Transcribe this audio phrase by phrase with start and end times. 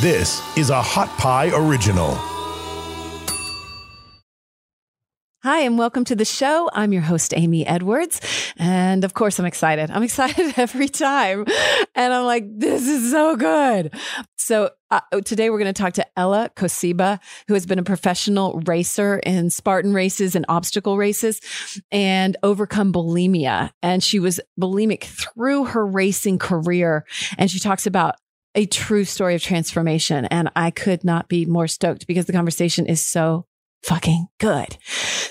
[0.00, 2.14] This is a Hot Pie Original.
[5.42, 6.70] Hi, and welcome to the show.
[6.72, 8.22] I'm your host, Amy Edwards.
[8.56, 9.90] And of course, I'm excited.
[9.90, 11.44] I'm excited every time.
[11.94, 13.94] And I'm like, this is so good.
[14.38, 18.58] So, uh, today we're going to talk to Ella Kociuba, who has been a professional
[18.64, 21.42] racer in Spartan races and obstacle races
[21.92, 23.70] and overcome bulimia.
[23.82, 27.04] And she was bulimic through her racing career.
[27.36, 28.14] And she talks about
[28.54, 30.24] a true story of transformation.
[30.26, 33.46] And I could not be more stoked because the conversation is so
[33.82, 34.76] fucking good.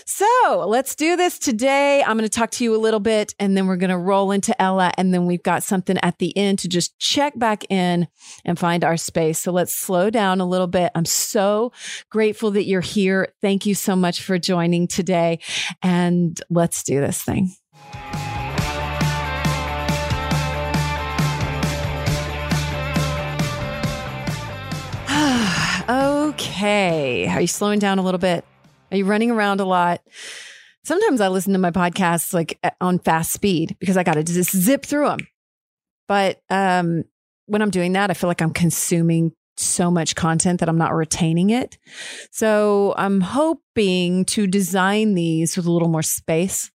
[0.06, 2.02] So let's do this today.
[2.02, 4.32] I'm going to talk to you a little bit and then we're going to roll
[4.32, 4.92] into Ella.
[4.98, 8.08] And then we've got something at the end to just check back in
[8.44, 9.40] and find our space.
[9.40, 10.92] So let's slow down a little bit.
[10.96, 11.72] I'm so
[12.10, 13.30] grateful that you're here.
[13.42, 15.40] Thank you so much for joining today.
[15.84, 17.54] And let's do this thing.
[26.40, 27.28] Okay.
[27.28, 28.46] Are you slowing down a little bit?
[28.92, 30.02] Are you running around a lot?
[30.86, 34.56] Sometimes I listen to my podcasts like on fast speed because I got to just
[34.56, 35.28] zip through them.
[36.08, 37.04] But um,
[37.48, 40.96] when I'm doing that, I feel like I'm consuming so much content that I'm not
[40.96, 41.78] retaining it.
[42.32, 46.72] So I'm hoping to design these with a little more space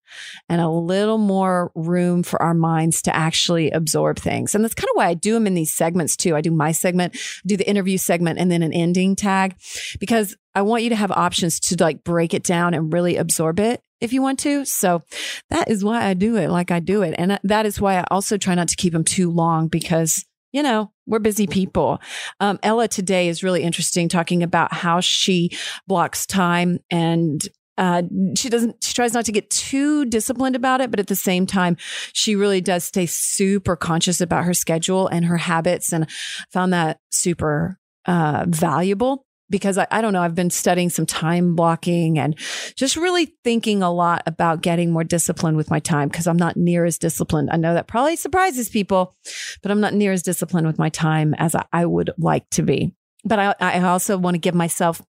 [0.48, 4.54] and a little more room for our minds to actually absorb things.
[4.54, 6.36] And that's kind of why I do them in these segments too.
[6.36, 9.56] I do my segment, do the interview segment, and then an ending tag
[9.98, 13.60] because I want you to have options to like break it down and really absorb
[13.60, 14.64] it if you want to.
[14.64, 15.02] So
[15.50, 17.14] that is why I do it like I do it.
[17.16, 20.62] And that is why I also try not to keep them too long because you
[20.62, 22.00] know, we're busy people.
[22.38, 25.50] Um, Ella today is really interesting talking about how she
[25.86, 27.42] blocks time and
[27.78, 28.02] uh,
[28.36, 31.46] she doesn't she tries not to get too disciplined about it but at the same
[31.46, 31.76] time
[32.12, 36.08] she really does stay super conscious about her schedule and her habits and
[36.50, 41.54] found that super uh, valuable because I, I, don't know i've been studying some time
[41.54, 42.38] blocking and
[42.74, 46.56] just really thinking a lot about getting more disciplined with my time because i'm not
[46.56, 47.48] near as disciplined.
[47.50, 49.16] I know that probably surprises people
[49.62, 52.62] but i'm not near as disciplined with my time as i, I would like to
[52.62, 52.92] be.
[53.24, 55.00] But I, I also want to give myself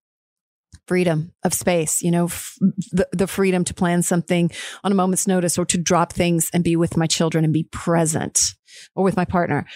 [0.86, 2.56] freedom of space, you know, f-
[2.92, 4.50] the, the freedom to plan something
[4.82, 7.64] on a moment's notice or to drop things and be with my children and be
[7.64, 8.54] present
[8.94, 9.66] or with my partner.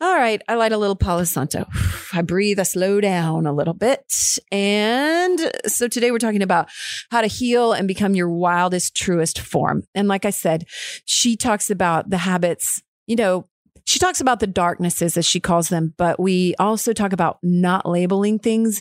[0.00, 0.42] All right.
[0.48, 1.66] I light a little Palo Santo.
[2.12, 4.04] I breathe, I slow down a little bit.
[4.52, 6.68] And so today we're talking about
[7.10, 9.84] how to heal and become your wildest, truest form.
[9.94, 10.64] And like I said,
[11.04, 13.46] she talks about the habits, you know,
[13.86, 17.86] she talks about the darknesses, as she calls them, but we also talk about not
[17.86, 18.80] labeling things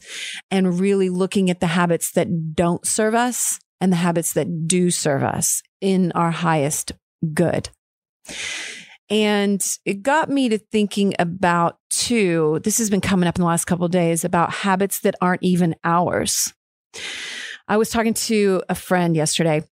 [0.49, 4.89] and really looking at the habits that don't serve us and the habits that do
[4.89, 6.93] serve us in our highest
[7.33, 7.69] good.
[9.09, 13.47] And it got me to thinking about too, this has been coming up in the
[13.47, 16.53] last couple days about habits that aren't even ours.
[17.67, 19.63] I was talking to a friend yesterday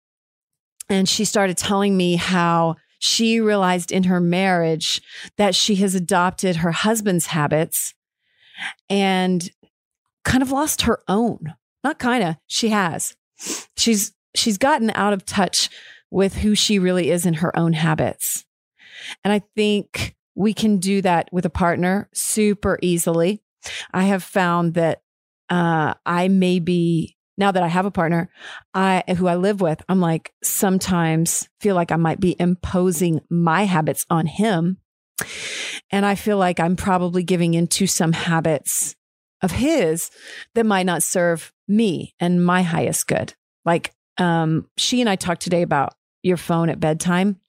[0.89, 5.01] and she started telling me how she realized in her marriage
[5.35, 7.95] that she has adopted her husband's habits
[8.91, 9.49] and
[10.23, 11.55] kind of lost her own.
[11.83, 13.15] Not kind of, she has.
[13.75, 15.67] She's she's gotten out of touch
[16.11, 18.45] with who she really is in her own habits.
[19.23, 23.41] And I think we can do that with a partner super easily.
[23.91, 25.01] I have found that
[25.49, 28.29] uh, I may be now that I have a partner,
[28.73, 33.63] I who I live with, I'm like sometimes feel like I might be imposing my
[33.63, 34.77] habits on him.
[35.91, 38.95] And I feel like I'm probably giving into some habits
[39.41, 40.11] of his
[40.55, 43.33] that might not serve me and my highest good.
[43.65, 47.39] Like um she and I talked today about your phone at bedtime.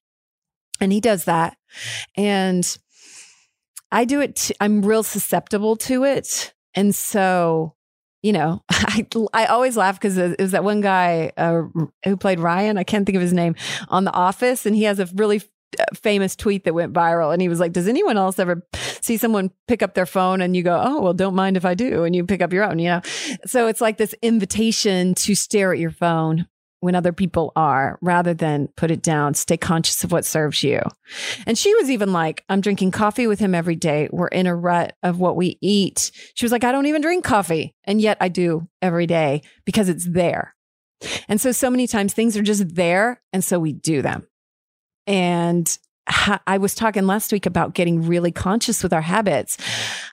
[0.80, 1.56] And he does that.
[2.16, 2.66] And
[3.90, 6.54] I do it, I'm real susceptible to it.
[6.74, 7.74] And so
[8.22, 11.62] you know, I, I always laugh because it was that one guy uh,
[12.04, 12.78] who played Ryan.
[12.78, 13.54] I can't think of his name
[13.88, 15.42] on The Office, and he has a really
[15.78, 17.32] uh, famous tweet that went viral.
[17.32, 18.66] And he was like, "Does anyone else ever
[19.00, 21.74] see someone pick up their phone and you go, oh well, don't mind if I
[21.74, 23.00] do," and you pick up your own, you know?
[23.46, 26.46] So it's like this invitation to stare at your phone
[26.82, 30.80] when other people are rather than put it down, stay conscious of what serves you.
[31.46, 34.08] And she was even like, I'm drinking coffee with him every day.
[34.10, 36.10] We're in a rut of what we eat.
[36.34, 37.72] She was like, I don't even drink coffee.
[37.84, 40.56] And yet I do every day because it's there.
[41.28, 43.22] And so, so many times things are just there.
[43.32, 44.26] And so we do them.
[45.06, 45.78] And
[46.48, 49.56] I was talking last week about getting really conscious with our habits.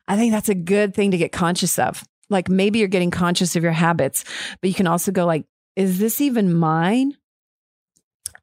[0.07, 2.03] I think that's a good thing to get conscious of.
[2.29, 4.23] Like maybe you're getting conscious of your habits,
[4.61, 5.45] but you can also go like,
[5.79, 7.15] is this even mine?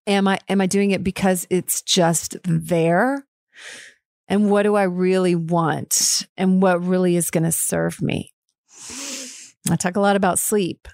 [0.07, 3.27] Am I am I doing it because it's just there?
[4.27, 6.27] And what do I really want?
[6.39, 8.33] And what really is going to serve me?
[9.71, 10.89] I talk a lot about sleep.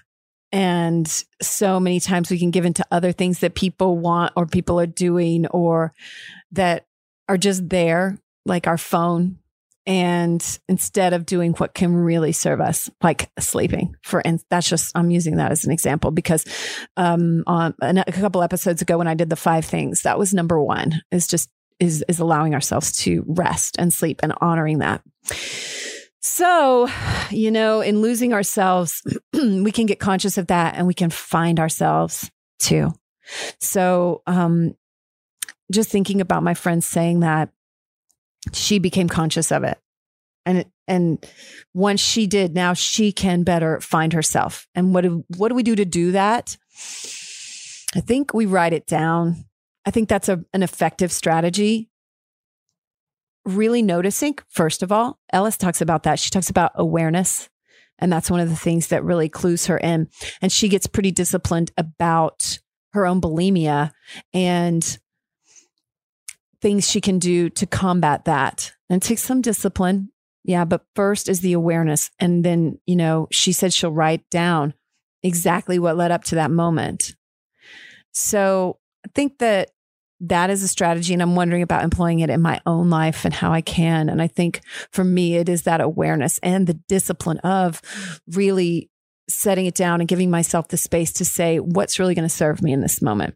[0.51, 1.07] And
[1.41, 4.85] so many times we can give into other things that people want or people are
[4.85, 5.93] doing or
[6.51, 6.85] that
[7.29, 9.39] are just there, like our phone.
[9.85, 14.95] And instead of doing what can really serve us, like sleeping, for and that's just
[14.95, 16.45] I'm using that as an example because
[16.95, 20.61] um, on a couple episodes ago when I did the five things, that was number
[20.61, 21.49] one is just
[21.79, 25.01] is is allowing ourselves to rest and sleep and honoring that.
[26.21, 26.87] So,
[27.31, 29.01] you know, in losing ourselves,
[29.33, 32.93] we can get conscious of that and we can find ourselves too.
[33.59, 34.75] So, um,
[35.71, 37.49] just thinking about my friend saying that
[38.51, 39.79] she became conscious of it.
[40.45, 41.25] And and
[41.73, 44.67] once she did, now she can better find herself.
[44.75, 46.57] And what do, what do we do to do that?
[47.95, 49.45] I think we write it down.
[49.85, 51.89] I think that's a, an effective strategy
[53.45, 56.19] really noticing, first of all, Ellis talks about that.
[56.19, 57.49] She talks about awareness.
[57.99, 60.09] And that's one of the things that really clues her in.
[60.41, 62.59] And she gets pretty disciplined about
[62.93, 63.91] her own bulimia
[64.33, 64.97] and
[66.63, 68.71] things she can do to combat that.
[68.89, 70.09] And take some discipline.
[70.43, 70.65] Yeah.
[70.65, 72.09] But first is the awareness.
[72.19, 74.73] And then, you know, she said she'll write down
[75.21, 77.15] exactly what led up to that moment.
[78.13, 79.71] So I think that
[80.21, 83.33] that is a strategy and i'm wondering about employing it in my own life and
[83.33, 87.39] how i can and i think for me it is that awareness and the discipline
[87.39, 87.81] of
[88.27, 88.89] really
[89.27, 92.61] setting it down and giving myself the space to say what's really going to serve
[92.61, 93.35] me in this moment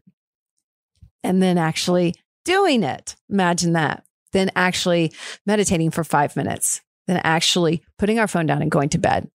[1.22, 5.12] and then actually doing it imagine that then actually
[5.46, 9.30] meditating for 5 minutes then actually putting our phone down and going to bed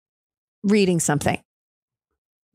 [0.62, 1.42] reading something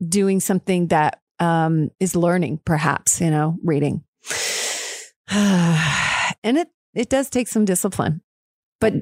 [0.06, 4.04] doing something that um, is learning perhaps you know reading
[5.30, 8.20] and it it does take some discipline.
[8.80, 8.94] But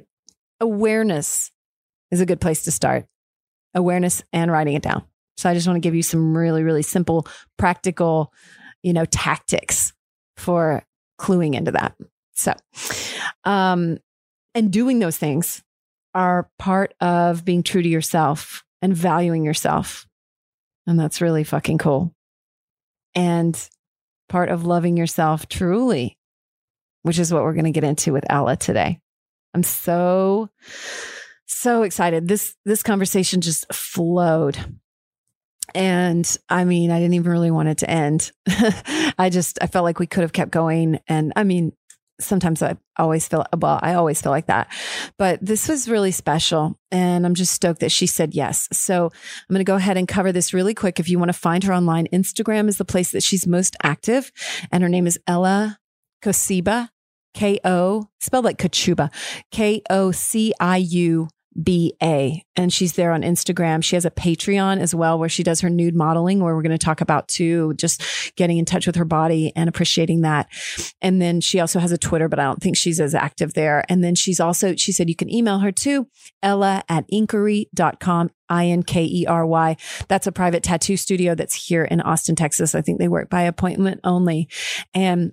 [0.60, 1.50] awareness
[2.10, 3.06] is a good place to start.
[3.74, 5.04] Awareness and writing it down.
[5.36, 7.26] So I just want to give you some really really simple
[7.58, 8.32] practical,
[8.82, 9.92] you know, tactics
[10.36, 10.84] for
[11.19, 11.94] cluing into that.
[12.35, 12.55] So,
[13.44, 13.99] um
[14.55, 15.62] and doing those things
[16.14, 20.06] are part of being true to yourself and valuing yourself.
[20.87, 22.12] And that's really fucking cool.
[23.14, 23.56] And
[24.29, 26.19] part of loving yourself truly,
[27.03, 28.99] which is what we're going to get into with Ella today.
[29.55, 30.50] I'm so
[31.47, 32.29] so excited.
[32.29, 34.59] This this conversation just flowed.
[35.74, 38.32] And I mean, I didn't even really want it to end.
[39.19, 41.72] I just I felt like we could have kept going and I mean,
[42.20, 44.69] sometimes I always feel well, I always feel like that.
[45.19, 46.78] But this was really special.
[46.90, 48.69] And I'm just stoked that she said yes.
[48.72, 51.00] So I'm going to go ahead and cover this really quick.
[51.00, 54.32] If you want to find her online, Instagram is the place that she's most active.
[54.70, 55.78] And her name is Ella
[56.22, 56.88] Kociuba,
[57.34, 59.10] K O, spelled like Kachuba,
[59.50, 62.43] K O C I U BA.
[62.56, 63.82] And she's there on Instagram.
[63.82, 66.76] She has a Patreon as well where she does her nude modeling, where we're going
[66.76, 68.02] to talk about too, just
[68.37, 70.49] getting in touch with her body and appreciating that.
[71.00, 73.84] And then she also has a Twitter, but I don't think she's as active there.
[73.88, 76.08] And then she's also, she said you can email her too,
[76.43, 78.31] Ella at inkery.com.
[78.49, 79.76] I N K E R Y.
[80.08, 82.75] That's a private tattoo studio that's here in Austin, Texas.
[82.75, 84.49] I think they work by appointment only.
[84.93, 85.32] And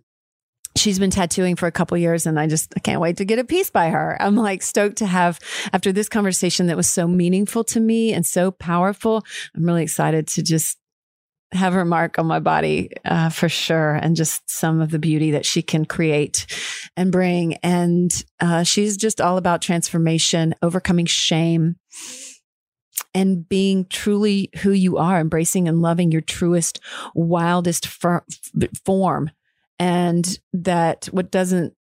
[0.79, 3.39] she's been tattooing for a couple years and I just I can't wait to get
[3.39, 4.17] a piece by her.
[4.19, 5.39] I'm like stoked to have
[5.73, 9.23] after this conversation that was so meaningful to me and so powerful.
[9.55, 10.77] I'm really excited to just
[11.51, 15.31] have her mark on my body uh, for sure and just some of the beauty
[15.31, 16.45] that she can create
[16.95, 21.75] and bring and uh, she's just all about transformation overcoming shame
[23.15, 26.79] and being truly who you are embracing and loving your truest
[27.15, 28.25] wildest fir-
[28.85, 29.31] form
[29.79, 31.73] and that what doesn't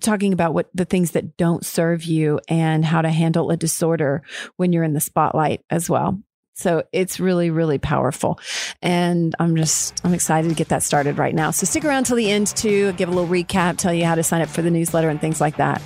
[0.00, 4.22] talking about what the things that don't serve you and how to handle a disorder
[4.56, 6.18] when you're in the spotlight as well.
[6.54, 8.38] So it's really, really powerful.
[8.80, 11.50] And I'm just, I'm excited to get that started right now.
[11.50, 14.22] So stick around till the end to give a little recap, tell you how to
[14.22, 15.82] sign up for the newsletter and things like that.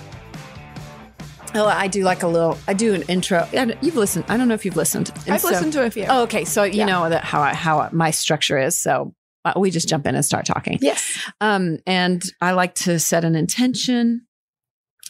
[1.55, 2.59] Oh, I do like a little.
[2.69, 3.49] I do an intro.
[3.81, 4.27] You've listened.
[4.29, 5.11] I don't know if you've listened.
[5.25, 6.05] And I've so, listened to a few.
[6.09, 6.45] Oh, okay.
[6.45, 6.85] So you yeah.
[6.85, 8.79] know that how I, how my structure is.
[8.79, 9.15] So
[9.57, 10.79] we just jump in and start talking.
[10.81, 11.19] Yes.
[11.41, 14.26] Um, and I like to set an intention.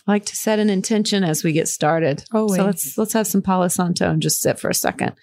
[0.06, 2.24] I like to set an intention as we get started.
[2.32, 5.14] Oh, so let's let's have some Palo Santo and just sit for a second.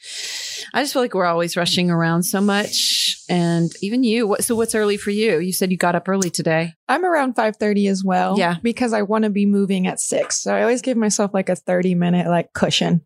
[0.73, 4.27] I just feel like we're always rushing around so much, and even you.
[4.27, 5.39] What, so what's early for you?
[5.39, 6.73] You said you got up early today.
[6.89, 8.37] I'm around five thirty as well.
[8.37, 10.41] Yeah, because I want to be moving at six.
[10.41, 13.05] So I always give myself like a thirty minute like cushion,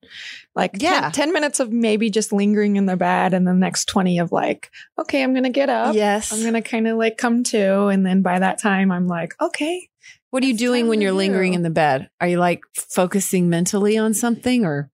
[0.56, 3.86] like yeah, 10, 10 minutes of maybe just lingering in the bed, and the next
[3.86, 5.94] twenty of like, okay, I'm gonna get up.
[5.94, 9.36] Yes, I'm gonna kind of like come to, and then by that time I'm like,
[9.40, 9.90] okay,
[10.30, 12.10] What are you doing when you're lingering in the bed?
[12.20, 14.92] Are you like focusing mentally on something or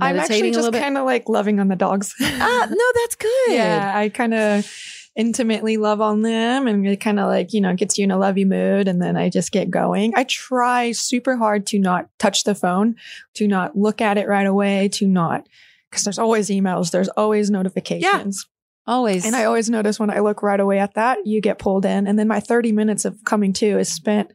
[0.00, 2.14] I'm actually just kind of like loving on the dogs.
[2.20, 3.54] Ah, no, that's good.
[3.54, 4.70] Yeah, I kind of
[5.16, 8.18] intimately love on them and it kind of like, you know, gets you in a
[8.18, 10.12] lovey mood and then I just get going.
[10.14, 12.94] I try super hard to not touch the phone,
[13.34, 15.48] to not look at it right away, to not
[15.90, 18.46] because there's always emails, there's always notifications.
[18.86, 19.26] Always.
[19.26, 22.06] And I always notice when I look right away at that, you get pulled in
[22.06, 24.32] and then my 30 minutes of coming to is spent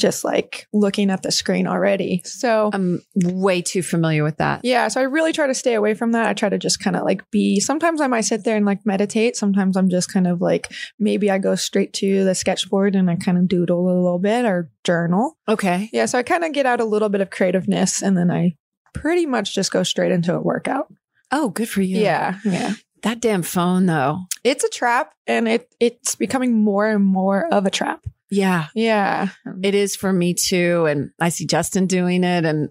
[0.00, 2.22] just like looking at the screen already.
[2.24, 4.60] So I'm way too familiar with that.
[4.64, 6.26] yeah, so I really try to stay away from that.
[6.26, 7.60] I try to just kind of like be.
[7.60, 9.36] Sometimes I might sit there and like meditate.
[9.36, 13.16] Sometimes I'm just kind of like maybe I go straight to the sketchboard and I
[13.16, 15.36] kind of doodle a little bit or journal.
[15.48, 15.88] Okay.
[15.92, 18.56] Yeah, so I kind of get out a little bit of creativeness and then I
[18.94, 20.92] pretty much just go straight into a workout.
[21.30, 21.98] Oh, good for you.
[22.00, 22.74] Yeah, yeah.
[23.02, 24.20] That damn phone though.
[24.44, 28.04] It's a trap and it it's becoming more and more of a trap.
[28.30, 28.68] Yeah.
[28.74, 29.30] Yeah.
[29.62, 30.86] It is for me too.
[30.86, 32.44] And I see Justin doing it.
[32.44, 32.68] And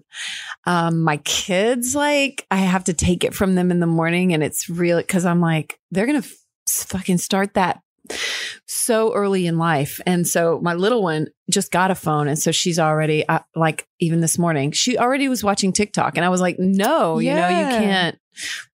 [0.64, 4.32] um, my kids, like, I have to take it from them in the morning.
[4.32, 7.82] And it's really because I'm like, they're going to f- fucking start that
[8.66, 10.00] so early in life.
[10.06, 12.26] And so my little one just got a phone.
[12.26, 16.16] And so she's already, uh, like, even this morning, she already was watching TikTok.
[16.16, 18.18] And I was like, no, you know, you can't.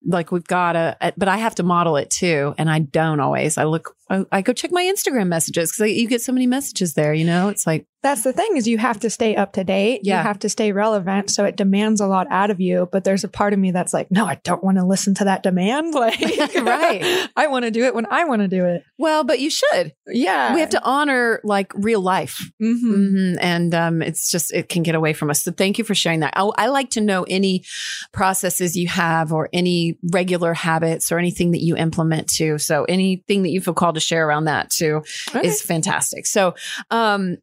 [0.04, 3.56] Like we've got to, but I have to model it too, and I don't always.
[3.56, 6.94] I look, I, I go check my Instagram messages because you get so many messages
[6.94, 7.12] there.
[7.12, 10.02] You know, it's like That's the thing is you have to stay up to date.
[10.04, 10.18] Yeah.
[10.18, 11.30] You have to stay relevant.
[11.30, 12.88] So it demands a lot out of you.
[12.92, 15.24] But there's a part of me that's like, no, I don't want to listen to
[15.24, 15.92] that demand.
[15.94, 16.20] Like,
[16.54, 17.28] Right.
[17.36, 18.84] I want to do it when I want to do it.
[18.98, 19.92] Well, but you should.
[20.06, 20.54] Yeah.
[20.54, 22.38] We have to honor like real life.
[22.62, 22.80] Mhm.
[22.80, 25.42] hmm And um, it's just, it can get away from us.
[25.42, 26.34] So thank you for sharing that.
[26.36, 27.64] I, I like to know any
[28.12, 32.58] processes you have or any regular habits or anything that you implement too.
[32.58, 35.02] So anything that you feel called to share around that too
[35.34, 35.46] Okay.
[35.48, 36.26] is fantastic.
[36.26, 36.54] So,
[36.90, 37.38] um,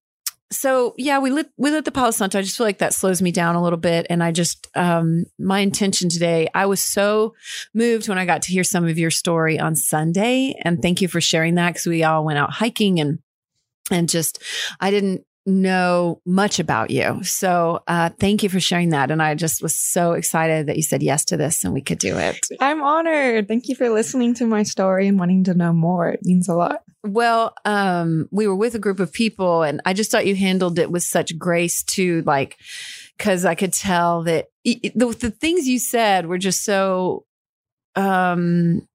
[0.52, 2.38] so yeah, we lit we lit the Palo Santo.
[2.38, 4.06] I just feel like that slows me down a little bit.
[4.10, 7.34] And I just um my intention today, I was so
[7.74, 10.56] moved when I got to hear some of your story on Sunday.
[10.64, 13.20] And thank you for sharing that because we all went out hiking and
[13.90, 14.42] and just
[14.80, 17.24] I didn't know much about you.
[17.24, 19.12] So uh thank you for sharing that.
[19.12, 22.00] And I just was so excited that you said yes to this and we could
[22.00, 22.40] do it.
[22.60, 23.48] I'm honored.
[23.48, 26.10] Thank you for listening to my story and wanting to know more.
[26.10, 26.84] It means a lot.
[27.06, 30.80] Well, um, we were with a group of people, and I just thought you handled
[30.80, 32.58] it with such grace too, like
[33.18, 37.26] because I could tell that e- the, the things you said were just so,
[37.96, 38.88] um,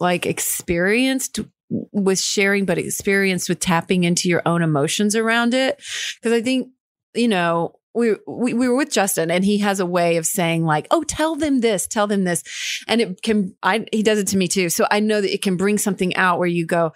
[0.00, 1.38] like experienced
[1.70, 5.80] with sharing, but experience with tapping into your own emotions around it.
[6.16, 6.68] Because I think
[7.14, 7.74] you know.
[7.92, 11.02] We, we we were with Justin and he has a way of saying like oh
[11.02, 12.44] tell them this tell them this
[12.86, 15.42] and it can I he does it to me too so I know that it
[15.42, 16.92] can bring something out where you go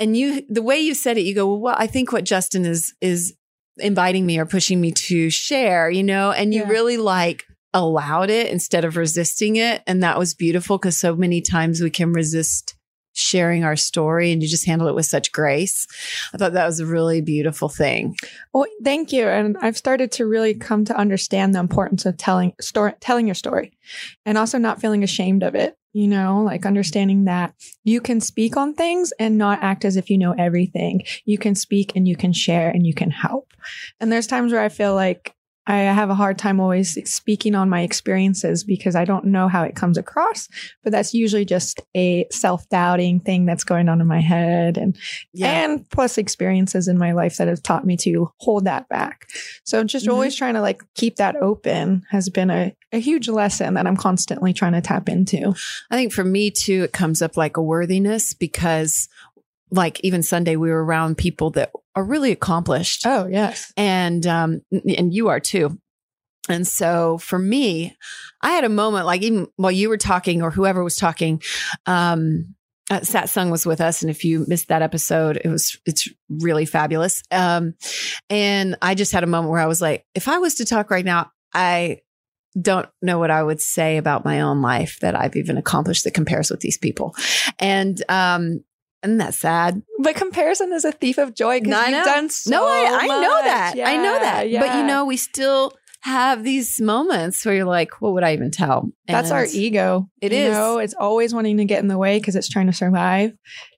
[0.00, 2.66] and you the way you said it you go well, well i think what justin
[2.66, 3.32] is is
[3.76, 6.68] inviting me or pushing me to share you know and you Yeah.
[6.68, 11.40] really like allowed it instead of resisting it and that was beautiful because so many
[11.42, 12.74] times we can resist
[13.14, 15.86] sharing our story and you just handle it with such grace
[16.32, 18.14] i thought that was a really beautiful thing
[18.52, 19.26] Well, thank you.
[19.26, 23.34] And I've started to really come to understand the importance of telling story, telling your
[23.34, 23.72] story
[24.24, 25.76] and also not feeling ashamed of it.
[25.92, 27.54] You know, like understanding that
[27.84, 31.02] you can speak on things and not act as if you know everything.
[31.24, 33.52] You can speak and you can share and you can help.
[34.00, 35.34] And there's times where I feel like
[35.66, 39.62] I have a hard time always speaking on my experiences because I don't know how
[39.62, 40.48] it comes across,
[40.82, 44.76] but that's usually just a self doubting thing that's going on in my head.
[44.76, 44.96] And
[45.42, 49.26] and plus experiences in my life that have taught me to hold that back.
[49.64, 50.12] So just Mhm.
[50.12, 53.96] always trying to like keep that open has been a, a huge lesson that I'm
[53.96, 55.54] constantly trying to tap into.
[55.90, 59.08] I think for me too, it comes up like a worthiness because,
[59.70, 63.06] like, even Sunday, we were around people that are really accomplished.
[63.06, 63.72] Oh, yes.
[63.76, 65.78] and um and you are too
[66.48, 67.96] and so for me
[68.42, 71.40] i had a moment like even while you were talking or whoever was talking
[71.86, 72.54] um
[72.90, 76.06] uh, Sat Sung was with us, and if you missed that episode, it was it's
[76.28, 77.22] really fabulous.
[77.30, 77.74] Um,
[78.28, 80.90] and I just had a moment where I was like, if I was to talk
[80.90, 82.00] right now, I
[82.60, 86.12] don't know what I would say about my own life that I've even accomplished that
[86.12, 87.16] compares with these people,
[87.58, 88.62] and um,
[89.04, 89.82] isn't that sad?
[90.00, 93.42] But comparison is a thief of joy because you've done so no, I, I know
[93.44, 93.74] that.
[93.76, 94.60] I know Yeah, that.
[94.60, 98.50] But you know, we still have these moments where you're like, what would I even
[98.50, 98.90] tell?
[99.06, 100.10] That's our ego.
[100.20, 100.52] It you is.
[100.52, 100.78] Know?
[100.78, 103.32] It's always wanting to get in the way because it's trying to survive.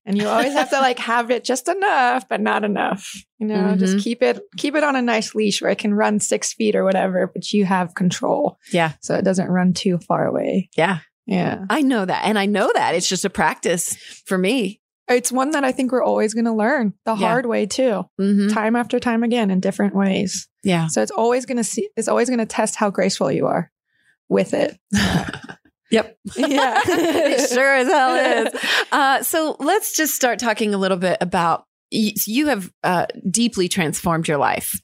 [0.05, 3.13] And you always have to like have it just enough, but not enough.
[3.39, 3.79] You know, Mm-hmm.
[3.79, 6.75] just keep it keep it on a nice leash where it can run six feet
[6.75, 8.59] or whatever, but you have control.
[8.73, 8.93] Yeah.
[9.03, 10.69] So it doesn't run too far away.
[10.77, 10.99] Yeah.
[11.27, 11.65] Yeah.
[11.71, 12.25] I know that.
[12.25, 12.95] And I know that.
[12.97, 14.81] It's just a practice for me.
[15.09, 17.29] It's one that I think we're always going to learn the Yeah.
[17.29, 18.53] hard way too, Mhm.
[18.53, 20.49] time after time again in different ways.
[20.65, 20.89] Yeah.
[20.89, 23.71] So it's always going to see, it's always going to test how graceful you are
[24.29, 24.77] with it.
[25.93, 26.17] Yep.
[26.37, 26.81] Yeah.
[26.87, 28.61] it sure as hell is.
[28.91, 34.27] Uh, so let's just start talking a little bit about you, have uh, deeply transformed
[34.29, 34.81] your life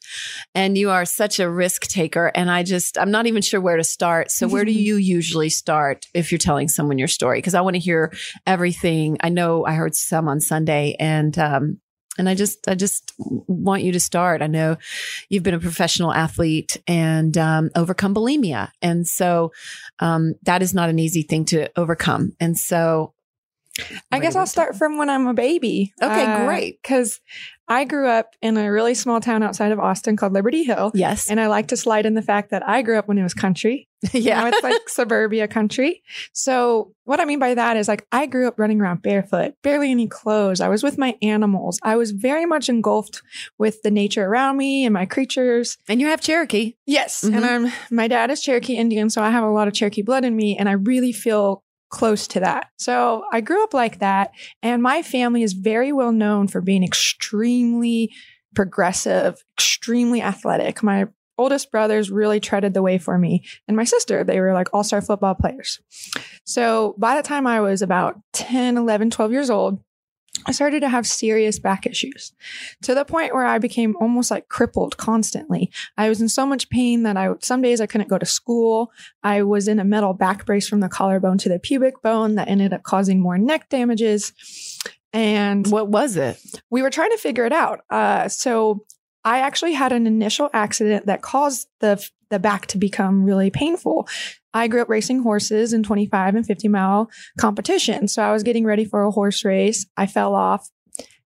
[0.55, 2.31] and you are such a risk taker.
[2.35, 4.31] And I just, I'm not even sure where to start.
[4.31, 7.39] So, where do you usually start if you're telling someone your story?
[7.39, 8.13] Because I want to hear
[8.47, 9.17] everything.
[9.21, 11.81] I know I heard some on Sunday and, um,
[12.19, 14.43] and I just, I just want you to start.
[14.43, 14.77] I know
[15.31, 19.53] you've been a professional athlete and um, overcome bulimia, and so
[19.99, 22.37] um, that is not an easy thing to overcome.
[22.39, 23.15] And so,
[24.11, 25.93] I guess I'll start from when I'm a baby.
[26.02, 26.79] Okay, great.
[26.83, 27.21] Because
[27.69, 30.91] I grew up in a really small town outside of Austin called Liberty Hill.
[30.95, 33.23] Yes, And I like to slide in the fact that I grew up when it
[33.23, 33.88] was country.
[34.12, 36.02] yeah, Now it's like suburbia country.
[36.35, 39.91] So what I mean by that is like I grew up running around barefoot, barely
[39.91, 40.61] any clothes.
[40.61, 41.79] I was with my animals.
[41.83, 43.23] I was very much engulfed
[43.59, 45.79] with the nature around me and my creatures.
[45.88, 46.75] and you have Cherokee.
[46.85, 47.23] Yes.
[47.25, 47.37] Mhm.
[47.37, 50.25] And I'm my dad is Cherokee Indian, so I have a lot of Cherokee blood
[50.25, 51.62] in me and I really feel
[51.93, 52.71] close to that.
[52.79, 54.33] So I grew up like that
[54.63, 58.11] and my family is very well known for being extremely
[58.55, 60.83] progressive, extremely athletic.
[60.83, 61.07] My
[61.39, 65.03] oldest brothers really treaded the way for me and my sister, they were like all-star
[65.03, 65.81] football players.
[66.45, 69.79] So by the time I was about 10, 11, 12 years old,
[70.47, 72.33] I started to have serious back issues
[72.83, 75.71] to the point where I became almost like crippled constantly.
[75.97, 78.91] I was in so much pain that I some days I couldn't go to school.
[79.23, 82.49] I was in a metal back brace from the collarbone to the pubic bone that
[82.49, 84.33] ended up causing more neck damages.
[85.12, 86.41] And What was it?
[86.71, 87.81] we were trying to figure it out.
[87.91, 88.85] Uh, so
[89.25, 94.09] I actually had an initial accident that caused the the back to become really painful.
[94.55, 98.09] I grew up racing horses in 25 and 50 mile competition.
[98.09, 99.87] So I was getting ready for a horse race.
[99.97, 100.69] I fell off.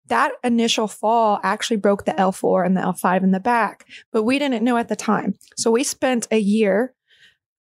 [0.08, 4.38] That initial fall actually broke the L4 and the L5 in the back, but we
[4.38, 5.34] didn't know at the time.
[5.56, 6.94] So we spent a year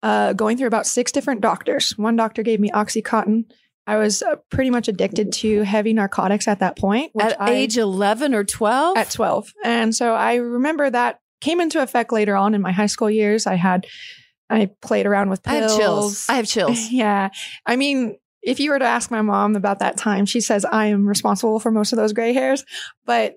[0.02, 1.96] uh, going through about six different doctors.
[1.96, 3.44] One doctor gave me Oxycontin.
[3.86, 7.10] I was uh, pretty much addicted to heavy narcotics at that point.
[7.14, 8.96] which At I- age 11 or 12?
[8.96, 9.52] at 12.
[9.64, 13.46] And so I remember that came into effect later on in my high school years.
[13.46, 13.86] I had,
[14.52, 15.62] I played around with pills.
[15.62, 16.26] I have chills.
[16.28, 16.90] I have chills.
[16.90, 17.30] Yeah.
[17.66, 20.86] I mean, if you were to ask my mom about that time, she says I
[20.86, 22.64] am responsible for most of those gray hairs.
[23.06, 23.36] But,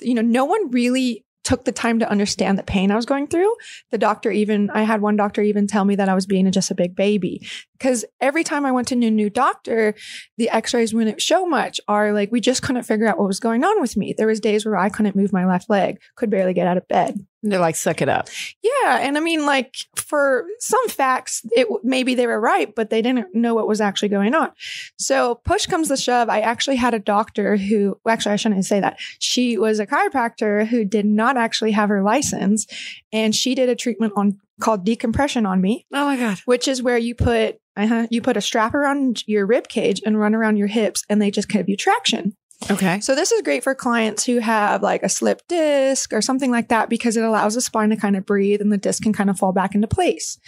[0.00, 3.28] you know, no one really took the time to understand the pain I was going
[3.28, 3.54] through.
[3.92, 6.72] The doctor even, I had one doctor even tell me that I was being just
[6.72, 7.46] a big baby.
[7.78, 9.94] Because every time I went to a new, new doctor,
[10.38, 13.62] the x-rays wouldn't show much or like we just couldn't figure out what was going
[13.62, 14.12] on with me.
[14.12, 16.88] There was days where I couldn't move my left leg, could barely get out of
[16.88, 17.24] bed.
[17.42, 18.28] They're like, suck it up.
[18.62, 23.02] Yeah, and I mean, like for some facts, it maybe they were right, but they
[23.02, 24.50] didn't know what was actually going on.
[24.98, 26.28] So push comes to shove.
[26.28, 28.98] I actually had a doctor who, well, actually, I shouldn't say that.
[29.18, 32.66] She was a chiropractor who did not actually have her license,
[33.12, 36.38] and she did a treatment on called decompression on me, Oh my God.
[36.46, 40.18] which is where you put uh-huh, you put a strap around your rib cage and
[40.18, 42.34] run around your hips, and they just give you traction.
[42.70, 43.00] Okay.
[43.00, 46.68] So this is great for clients who have like a slip disc or something like
[46.68, 49.28] that because it allows the spine to kind of breathe and the disc can kind
[49.28, 50.38] of fall back into place.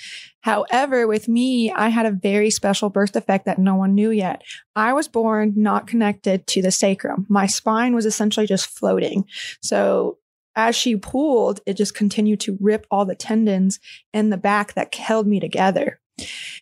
[0.40, 4.42] However, with me, I had a very special birth defect that no one knew yet.
[4.74, 7.26] I was born not connected to the sacrum.
[7.28, 9.24] My spine was essentially just floating.
[9.60, 10.18] So
[10.56, 13.78] as she pulled, it just continued to rip all the tendons
[14.12, 16.00] in the back that held me together.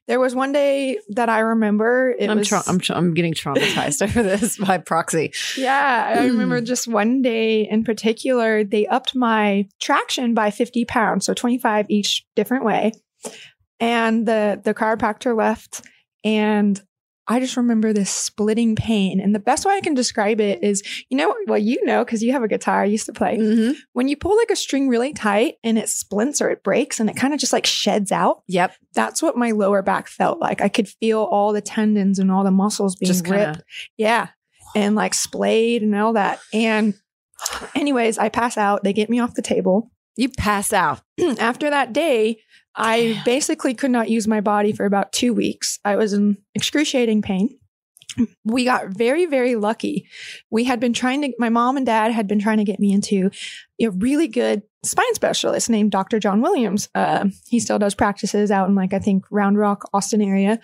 [0.07, 2.15] There was one day that I remember.
[2.17, 5.33] It I'm, was tra- I'm, tra- I'm getting traumatized over this by proxy.
[5.57, 6.65] yeah, I remember hmm.
[6.65, 12.25] just one day in particular, they upped my traction by 50 pounds, so 25 each
[12.37, 12.93] different way.
[13.81, 15.83] And the the chiropractor left,
[16.25, 16.81] and
[17.29, 19.19] I just remember this splitting pain.
[19.21, 22.23] And the best way I can describe it is, you know, well, you know, because
[22.23, 23.37] you have a guitar, I used to play.
[23.37, 23.73] Mm-hmm.
[23.95, 27.11] When you pull like a string really tight and it splints or it breaks and
[27.11, 28.75] it kind of just like sheds out, Yep.
[28.95, 30.61] that's what my lower back felt like.
[30.61, 33.45] I could feel all the tendons and all the muscles being Just ripped.
[33.45, 33.63] kind of.
[33.97, 34.29] Yeah.
[34.77, 36.39] And like splayed and all that.
[36.53, 36.95] And
[37.75, 38.85] anyways, I pass out.
[38.85, 39.91] They get me off the table.
[40.17, 41.01] You pass out.
[41.39, 42.39] After that day,
[42.77, 45.79] I basically could not use my body for about two weeks.
[45.85, 47.59] I was in excruciating pain.
[48.45, 50.09] We got very, very lucky.
[50.51, 52.93] We had been trying to, my mom and dad had been trying to get me
[52.93, 53.31] into
[53.81, 56.19] a really good spine specialist named Dr.
[56.19, 56.89] John Williams.
[56.95, 60.59] Uh, he still does practices out in like, I think, Round Rock, Austin area.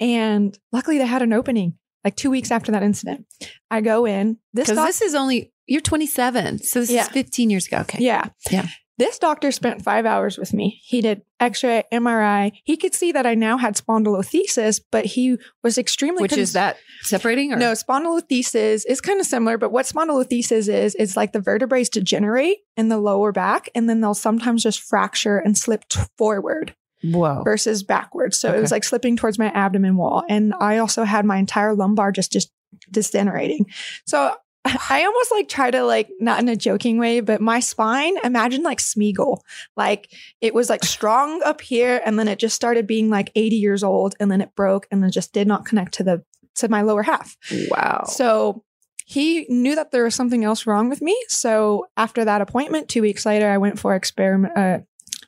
[0.00, 3.26] And luckily they had an opening like two weeks after that incident.
[3.70, 4.38] I go in.
[4.54, 6.58] This doc- this is only, you're 27.
[6.62, 7.02] So this Yeah.
[7.02, 7.78] is 15 years ago.
[7.78, 7.98] Okay.
[8.00, 8.28] yeah.
[8.50, 8.68] Yeah.
[8.98, 10.80] This doctor spent five hours with me.
[10.82, 12.52] He did x ray, MRI.
[12.64, 16.78] He could see that I now had spondylolisthesis, but he was extremely Which is that
[17.02, 21.40] separating or No, spondylolisthesis is kind of similar, but what spondylolisthesis is, is like the
[21.40, 26.00] vertebrae degenerate in the lower back, and then they'll sometimes just fracture and slip t-
[26.16, 27.42] forward Whoa.
[27.44, 28.38] versus backwards.
[28.38, 30.24] So it was like slipping towards my abdomen wall.
[30.28, 32.50] And I also had my entire lumbar just, just
[32.90, 33.66] degenerating.
[34.06, 34.34] So
[34.90, 38.62] I almost like try to like, not in a joking way, but my spine, imagine
[38.62, 39.40] like Smeagol.
[39.76, 43.56] Like it was like strong up here and then it just started being like 80
[43.56, 46.24] years old and then it broke and then just did not connect to the,
[46.56, 47.36] to my lower half.
[47.70, 48.04] Wow.
[48.08, 48.64] So
[49.04, 51.16] he knew that there was something else wrong with me.
[51.28, 54.78] So after that appointment, two weeks later, I went for experiment, uh,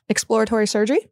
[0.09, 1.07] exploratory surgery.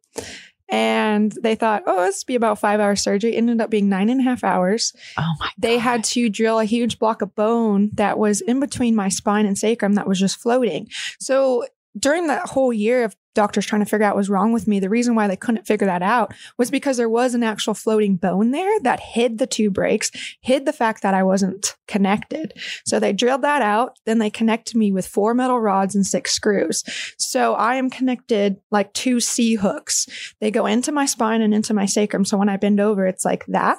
[0.70, 3.34] And they thought, oh, this would be about five hour surgery.
[3.34, 4.92] It ended up being nine and a half hours.
[5.16, 8.94] oh my They had to drill a huge block of bone that was in between
[8.94, 10.88] my spine and sacrum that was just floating.
[11.18, 11.64] So
[11.98, 14.80] during that whole year of doctors trying to figure out what was wrong with me,
[14.80, 18.16] the reason why they couldn't figure that out was because there was an actual floating
[18.16, 20.10] bone there that hid the two breaks,
[20.40, 22.52] hid the fact that I wasn't connected.
[22.84, 23.98] So they drilled that out.
[24.06, 26.82] Then they connected me with four metal rods and six screws.
[27.18, 30.06] So I am connected like two C hooks.
[30.40, 32.24] They go into my spine and into my sacrum.
[32.24, 33.78] So when I bend over, it's like that.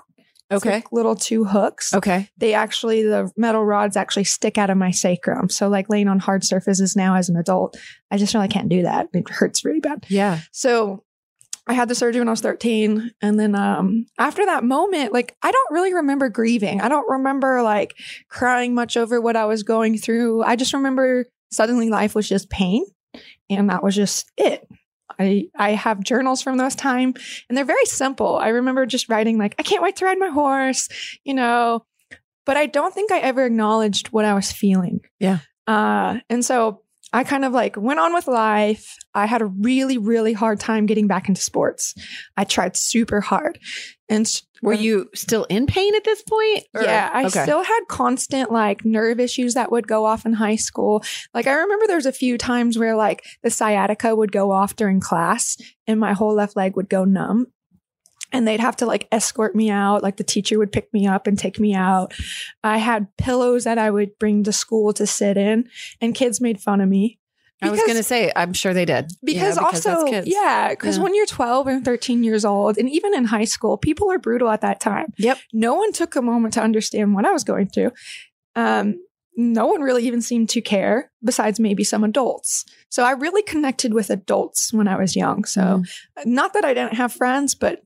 [0.52, 0.72] Okay.
[0.76, 2.28] like little two hooks Okay.
[2.38, 5.50] they actually the metal rods actually stick out of my sacrum.
[5.50, 7.78] So like laying on hard surfaces now as an adult,
[8.10, 9.10] I just really can't do that.
[9.14, 10.06] It hurts really bad.
[10.10, 10.40] Yeah.
[10.52, 11.04] So
[11.68, 13.12] I had the surgery when I was 13.
[13.22, 16.82] And then um after that moment, like I don't really remember grieving.
[16.82, 17.94] I don't remember like
[18.28, 20.44] crying much over what I was going through.
[20.44, 22.86] I just remember suddenly life was just pain.
[23.52, 24.68] And that was just it.
[25.18, 27.14] I, I have journals from those time
[27.48, 28.38] and they're very simple.
[28.38, 30.90] I remember just writing like, I can't wait to ride my horse,
[31.24, 31.86] you know,
[32.46, 35.02] but I don't think I ever acknowledged what I was feeling.
[35.20, 35.40] Yeah.
[35.68, 38.96] Uh, and so I kind of like went on with life.
[39.16, 41.96] I had a really, really hard time getting back into sports.
[42.38, 43.60] I tried super hard.
[44.10, 44.30] And
[44.62, 46.66] Were um, you still in pain at this point?
[46.76, 47.44] or- yeah, I okay.
[47.44, 51.04] still had constant like nerve issues that would go off in high school.
[51.34, 54.76] Like I remember there was a few times where like the sciatica would go off
[54.76, 57.48] during class and my whole left leg would go numb.
[58.32, 60.04] And they'd have to like escort me out.
[60.04, 62.14] Like the teacher would pick me up and take me out.
[62.64, 65.68] I had pillows that I would bring to school to sit in,
[66.02, 67.18] and kids made fun of me.
[67.62, 69.12] I was going to say, I'm sure they did.
[69.22, 70.28] you know, because, also kids.
[70.30, 71.04] yeah because Yeah.
[71.04, 74.50] when you're 12 and 13 years old and even in high school people are brutal
[74.50, 75.40] at that time Yep.
[75.52, 77.92] no one took a moment to understand what i was going through
[78.56, 78.96] um
[79.36, 83.94] no one really even seemed to care besides maybe some adults so i really connected
[83.94, 86.34] with adults when i was young so Mm-hmm.
[86.34, 87.82] not that i didn't have friends but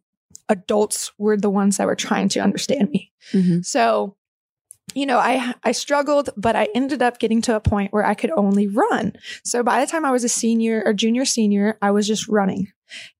[0.49, 3.65] adults were the ones that were trying to understand me Mhm.
[3.65, 4.15] so,
[4.93, 8.13] you know, I I struggled, but I ended up getting to a point where I
[8.13, 9.13] could only run.
[9.43, 12.67] So by the time I was a senior or junior senior, I was just running.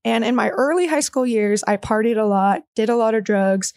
[0.04, 3.24] And in my early high school years, I partied a lot, did a lot of
[3.24, 3.72] drugs.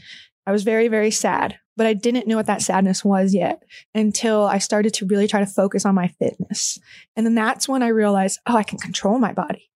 [0.45, 3.63] I was very very sad, but I didn't know what that sadness was yet
[3.95, 6.77] until I started to really try to focus on my fitness.
[7.15, 9.69] And then that's when I realized, oh, I can control my body.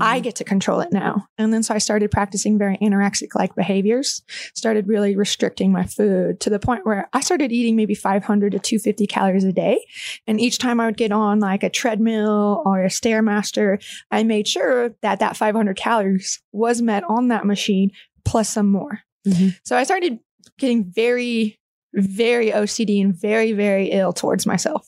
[0.00, 0.22] I Mhm.
[0.22, 1.26] get to control it now.
[1.38, 4.22] And then so I started practicing very anorexic like behaviors,
[4.54, 8.58] started really restricting my food to the point where I started eating maybe 500 to
[8.58, 9.84] 250 calories a day.
[10.26, 14.46] And each time I would get on like a treadmill or a Stairmaster, I made
[14.46, 17.90] sure that that 500 calories was met on that machine
[18.24, 19.00] plus some more.
[19.26, 19.56] Mhm.
[19.64, 20.18] So I started
[20.58, 21.58] getting very,
[21.94, 24.86] very OCD and very, very ill towards myself.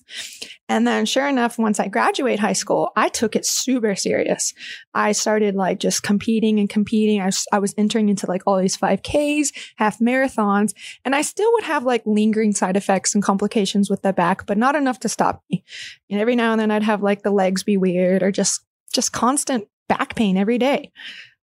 [0.73, 4.55] And then, sure enough, once I graduate high school, I took it super serious.
[4.95, 7.21] I started like just competing and competing.
[7.21, 10.73] I was, I was entering into like all these 5Ks, half marathons,
[11.05, 14.57] and I still would have like lingering side effects and complications with the back, but
[14.57, 15.63] not enough to stop me.
[16.09, 19.13] And every now and then I'd have like the legs be weird or just, just
[19.13, 20.91] constant back pain every day.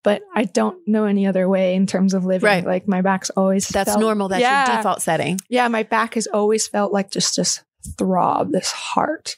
[0.04, 2.48] But I don't know any other way in terms of living.
[2.48, 2.66] Right.
[2.66, 4.30] Like my back's always That's felt- normal.
[4.30, 4.68] That's Yeah.
[4.68, 5.40] your default setting.
[5.50, 7.62] yeah, my back has always felt like just this
[7.98, 9.36] throb, this heart.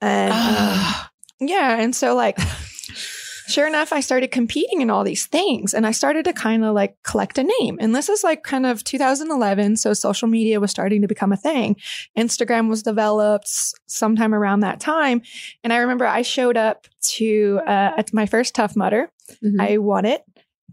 [0.00, 0.94] And um,
[1.40, 2.38] yeah, and so like
[3.46, 6.74] sure enough, I started competing in all these things and I started to kind of
[6.74, 7.78] like collect a name.
[7.80, 9.76] And this is like kind of 2011.
[9.76, 11.76] So social media was starting to become a thing.
[12.18, 13.48] Instagram was developed
[13.86, 15.22] sometime around that time.
[15.62, 19.10] And I remember I showed up to uh, at my first Tough Mudder.
[19.42, 19.60] Mhm.
[19.60, 20.22] I won it.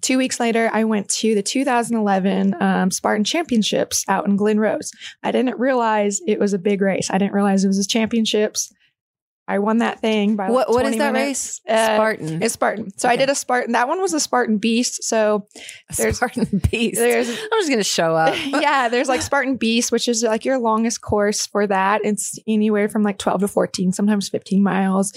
[0.02, 4.92] Two weeks later, I went to the 2011 um, Spartan Championships out in Glen Rose.
[5.24, 7.10] I didn't realize it was a big race.
[7.12, 8.74] I didn't realize it was a championships.
[9.48, 11.62] I won that thing by like what what is that minutes.
[11.68, 11.78] race?
[11.78, 12.42] Uh, Spartan.
[12.44, 12.98] It's Spartan.
[12.98, 13.74] So I did a Spartan.
[13.74, 15.04] That one was a Spartan Beast.
[15.04, 15.48] So
[15.98, 16.98] there's- Spartan Beast.
[16.98, 18.36] there's I'm just going to show up.
[18.46, 22.02] yeah, there's like Spartan Beast, which is like your longest course for that.
[22.06, 25.12] It's anywhere from like 12 to 14, sometimes 15 miles.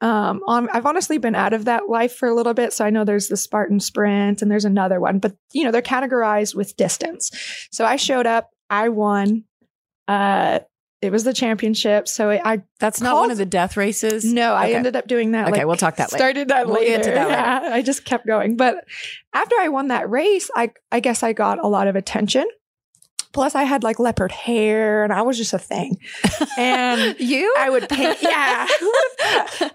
[0.00, 2.90] Um, um, I've honestly been out of that life for a little bit, so I
[2.90, 6.76] know there's the Spartan Sprint and there's another one, but you know they're categorized with
[6.76, 7.30] distance.
[7.72, 9.44] So I showed up, I won.
[10.06, 10.60] Uh,
[11.00, 14.24] it was the championship, so I, I That's not Called- one of the death races.
[14.24, 15.48] no, I ended up doing that.
[15.48, 16.18] Okay, like, we'll talk that later.
[16.18, 17.12] started that We'll later.
[17.14, 17.74] that later.
[17.74, 18.56] I just kept going.
[18.56, 18.84] But
[19.32, 22.46] after I won that race, I I guess I got a lot of attention.
[23.32, 25.98] Plus, I had like leopard hair, and I was just a thing.
[26.56, 27.54] And You?
[27.58, 28.66] I would paint, yeah,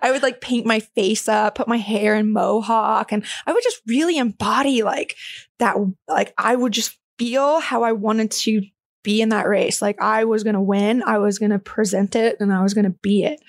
[0.01, 3.63] I would like paint my face up, put my hair in mohawk, and I would
[3.63, 5.15] just really embody like
[5.59, 5.75] that.
[6.07, 8.61] Like I would just feel how I wanted to
[9.03, 9.81] be in that race.
[9.81, 12.73] Like I was going to win, I was going to present it, and I was
[12.73, 13.39] going to be it.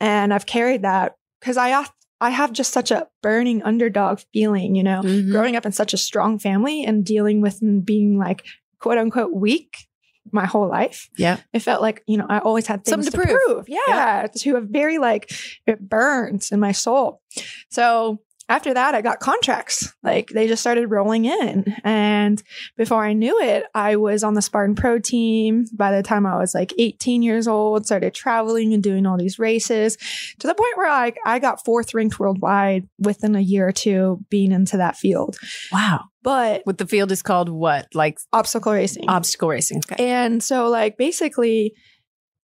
[0.00, 1.84] And I've carried that because I
[2.22, 5.30] I have just such a burning underdog feeling, you know, Mhm.
[5.30, 8.44] growing up in such a strong family and dealing with and being like
[8.80, 9.86] quote unquote weak
[10.32, 11.08] my whole life.
[11.16, 11.38] Yeah.
[11.52, 13.68] It felt like, you know, I always had things Something to, to prove.
[13.68, 15.32] Yeah, To a very like
[15.66, 17.22] it burns in my soul.
[17.70, 19.94] So after that, I got contracts.
[20.02, 21.72] Like they just started rolling in.
[21.84, 22.42] And
[22.76, 25.66] before I knew it, I was on the Spartan Pro team.
[25.72, 29.38] By the time I was like 18 years old, started traveling and doing all these
[29.38, 29.96] races
[30.40, 34.18] to the point where I, I got fourth ranked worldwide within a year or two
[34.30, 35.36] being into that field.
[35.70, 36.06] Wow.
[36.22, 37.86] But What the field is called what?
[37.94, 39.08] Like obstacle racing.
[39.08, 39.82] obstacle racing.
[39.90, 40.10] Okay.
[40.10, 41.74] And so, like, basically,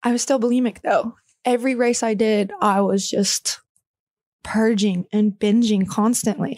[0.04, 1.16] I was still bulimic though.
[1.46, 3.62] Every race I did, I was just
[4.44, 6.58] purging and binging constantly.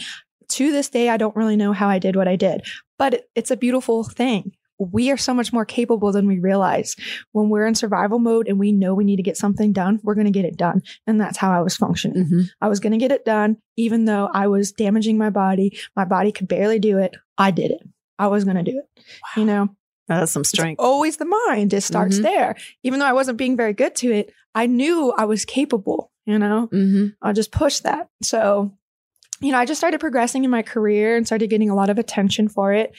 [0.50, 2.62] To this day, I don't really know how I did what I did,
[3.00, 4.52] but it's a beautiful thing.
[4.80, 6.96] We are so much more capable than we realize.
[7.32, 10.16] When we're in survival mode and we know we need to get something done, we're
[10.16, 10.82] going to get it done.
[11.08, 12.26] And that's how I was functioning.
[12.26, 12.44] Mhm.
[12.60, 15.78] I was going to get it done, even though I was damaging my body.
[15.96, 17.16] My body could barely do it.
[17.38, 17.82] I did it.
[18.20, 19.04] I was going to do it.
[19.38, 19.70] You know,
[20.08, 20.80] That's some it's strength.
[20.80, 21.74] always the mind.
[21.74, 22.24] It starts Mhm.
[22.24, 22.56] there.
[22.84, 26.40] Even though I wasn't being very good to it, I knew I was capable, you
[26.40, 28.10] know, hmm I just push that.
[28.22, 28.72] So,
[29.42, 31.98] you know, I just started progressing in my career and started getting a lot of
[31.98, 32.94] attention for it.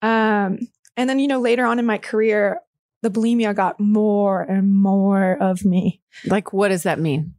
[0.00, 0.58] Um,
[0.96, 2.60] and then, you know, later on in my career,
[3.02, 6.00] the bulimia got more and more of me.
[6.26, 7.34] Like, what does that mean?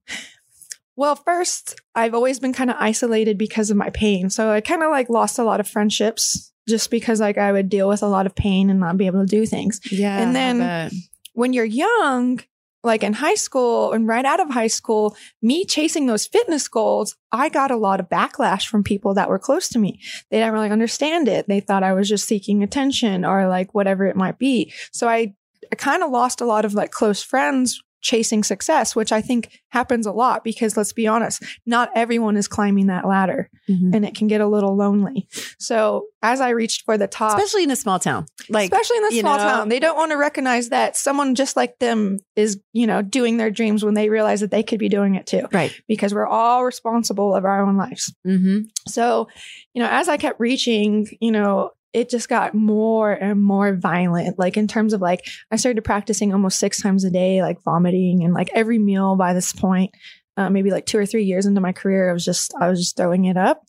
[0.95, 4.29] Well, first, I've always been kind of isolated because of my pain.
[4.29, 7.69] So I kind of like lost a lot of friendships just because like I would
[7.69, 9.79] deal with a lot of pain and not be able to do things.
[9.91, 10.19] Yeah.
[10.19, 10.91] And then-
[11.33, 12.41] when you're young,
[12.83, 17.15] like in high school and right out of high school, me chasing those fitness goals,
[17.31, 19.99] I got a lot of backlash from people that were close to me.
[20.29, 21.47] They didn't really understand it.
[21.47, 24.73] They thought I was just seeking attention or like whatever it might be.
[24.91, 25.33] So I,
[25.71, 29.59] I kind of lost a lot of like close friends chasing success, which I think
[29.69, 33.95] happens a lot because let's be honest, not everyone is climbing that ladder Mhm.
[33.95, 35.27] and it can get a little lonely.
[35.57, 38.25] So as I reached for the top, especially in a small town.
[38.49, 41.55] Like, especially in a small know- town they don't want to recognize that someone just
[41.55, 44.89] like them is you know doing their dreams when they realize that they could be
[44.89, 45.73] doing it too right.
[45.87, 49.27] because we're all responsible of our own lives hmm so
[49.73, 54.39] you know as i kept reaching you know it just got more and more violent
[54.39, 58.23] like in terms of like i started practicing almost six times a day like vomiting
[58.23, 59.91] and like every meal by this point
[60.35, 62.79] uh, maybe like two or three years into my career i was just i was
[62.79, 63.63] just throwing it up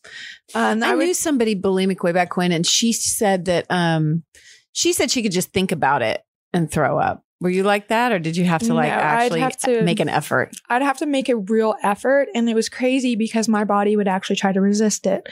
[0.54, 4.22] and I, I, would knew somebody bulimic way back when, and she said that um,
[4.72, 7.22] she said she could just think about it and throw up.
[7.40, 10.08] Were you like that, or did you have to like No, actually to- make an
[10.08, 10.52] effort?
[10.70, 12.28] I'd have to make a real effort.
[12.34, 15.26] And it was crazy because my body would actually try to resist it.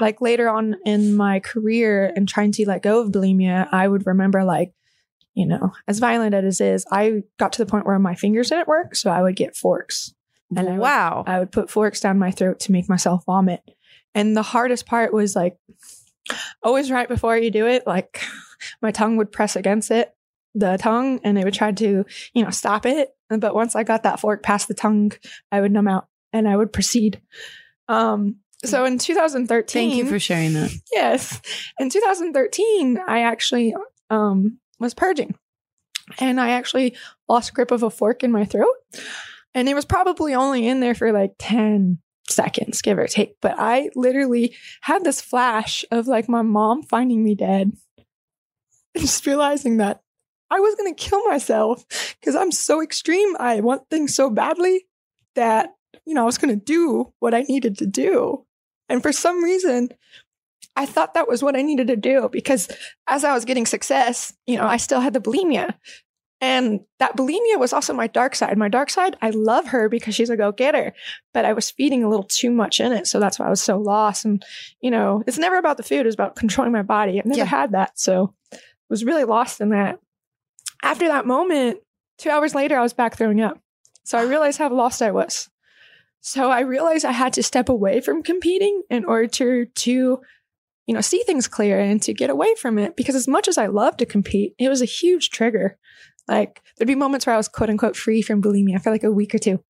[0.00, 4.06] Like later on in my career and trying to let go of bulimia, I would
[4.06, 4.72] remember like,
[5.34, 8.48] you know, as violent as it is, I got to the point where my fingers
[8.48, 8.94] didn't work.
[8.94, 10.14] So I would get forks.
[10.56, 11.24] And I would- wow.
[11.26, 13.60] I would put forks down my throat to make myself vomit.
[14.14, 15.58] And the hardest part was like
[16.62, 18.22] always right before you do it, like
[18.82, 20.14] my tongue would press against it,
[20.54, 23.10] the tongue, and it would try to, you know, stop it.
[23.30, 25.12] But once I got that fork past the tongue,
[25.52, 27.20] I would numb out and I would proceed.
[27.88, 30.70] Um, so in 2013, Thank you for sharing that.
[30.92, 31.40] yes,
[31.78, 33.74] in 2013, I actually
[34.10, 35.34] um, was purging,
[36.18, 36.96] and I actually
[37.28, 38.74] lost grip of a fork in my throat,
[39.54, 43.36] and it was probably only in there for like 10 seconds, give or take.
[43.40, 47.72] But I literally had this flash of like my mom finding me dead,
[48.96, 50.02] just realizing that
[50.50, 51.84] I was gonna kill myself
[52.20, 53.36] because I'm so extreme.
[53.38, 54.86] I want things so badly
[55.34, 55.70] that
[56.06, 58.44] you know I was gonna do what I needed to do.
[58.88, 59.90] And for some reason,
[60.76, 62.68] I thought that was what I needed to do because
[63.06, 65.74] as I was getting success, you know, I still had the bulimia.
[66.40, 68.56] And that bulimia was also my dark side.
[68.56, 70.94] My dark side, I love her because she's a go getter,
[71.34, 73.08] but I was feeding a little too much in it.
[73.08, 74.24] So that's why I was so lost.
[74.24, 74.44] And,
[74.80, 77.18] you know, it's never about the food, it's about controlling my body.
[77.18, 77.44] I've never Yeah.
[77.44, 77.98] had that.
[77.98, 78.58] So I
[78.88, 79.98] was really lost in that.
[80.82, 81.78] After that moment,
[82.18, 83.60] two hours later, I was back throwing up.
[84.04, 85.48] So I realized how lost I was.
[86.20, 90.18] So I realized I had to step away from competing in order to, to
[90.86, 92.96] you know, see things clear and to get away from it.
[92.96, 95.78] Because as much as I love to compete, it was a huge trigger.
[96.26, 99.12] Like there'd be moments where I was quote unquote free from bulimia for like a
[99.12, 99.62] week or two.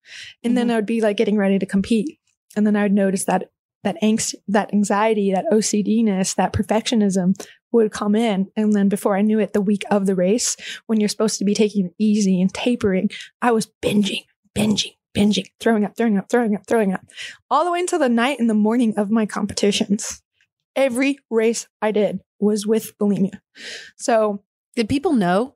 [0.43, 0.71] And then mm-hmm.
[0.71, 2.19] I would be like getting ready to compete.
[2.55, 3.49] And then I would notice that
[3.83, 7.33] that angst, that anxiety, that OCDness, that perfectionism
[7.71, 8.51] would come in.
[8.55, 10.55] And then before I knew it, the week of the race,
[10.87, 13.09] when you're supposed to be taking it easy and tapering,
[13.41, 17.05] I was binging, binging, binging, throwing up, throwing up, throwing up, throwing up,
[17.49, 20.21] all the way until the night and the morning of my competitions
[20.75, 23.39] every race I did was with bulimia.
[23.97, 24.43] So
[24.75, 25.55] Did people know?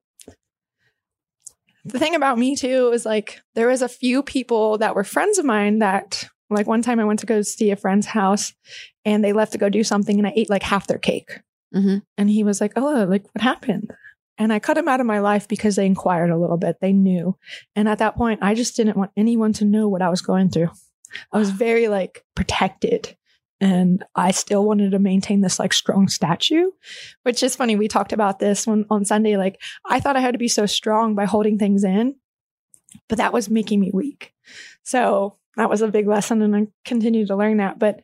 [1.85, 5.37] the thing about me too is like there was a few people that were friends
[5.37, 8.53] of mine that like one time I went to go see a friend's house
[9.03, 11.41] and they left to go do something and I ate like half their cake.
[11.73, 11.97] Mm-hmm.
[12.17, 13.93] And he was like, Oh, like what happened?
[14.37, 16.77] And I cut him out of my life because they inquired a little bit.
[16.81, 17.37] They knew.
[17.75, 20.49] And at that point, I just didn't want anyone to know what I was going
[20.49, 20.69] through.
[21.31, 23.15] I was very like protected.
[23.61, 26.71] And I still wanted to maintain this like strong statue,
[27.21, 27.75] which is funny.
[27.75, 29.37] We talked about this when on Sunday.
[29.37, 32.15] Like I thought I had to be so strong by holding things in,
[33.07, 34.33] but that was making me weak.
[34.83, 36.41] So that was a big lesson.
[36.41, 37.79] And I continue to learn that.
[37.79, 38.01] But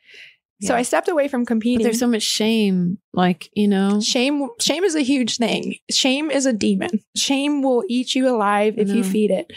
[0.62, 1.84] so I stepped away from But competing.
[1.84, 4.02] there's so much shame, like, you know.
[4.02, 5.76] Shame shame is a huge thing.
[5.90, 7.02] Shame is a demon.
[7.16, 9.52] Shame will eat you alive if you feed it.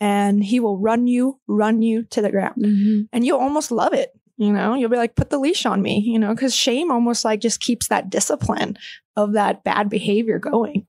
[0.00, 2.62] And he will run you, run you to the ground.
[2.62, 3.00] Mm-hmm.
[3.12, 4.10] And you'll almost love it.
[4.36, 7.24] You know, you'll be like, put the leash on me, you know, because shame almost
[7.24, 8.78] like just keeps that discipline
[9.16, 10.86] of that bad behavior going.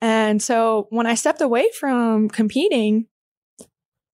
[0.00, 3.06] And so when I stepped away from competing,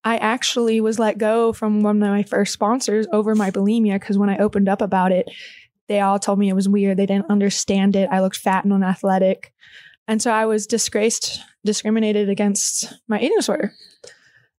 [0.05, 4.19] I actually was let go from one of my first sponsors over my bulimia because
[4.19, 5.31] when I opened up about it,
[5.89, 6.99] they all told me it was weird.
[6.99, 8.09] They didn't understand it.
[8.13, 9.53] I looked fat and unathletic.
[10.07, 13.73] And so I was disgraced, discriminated against my eating disorder.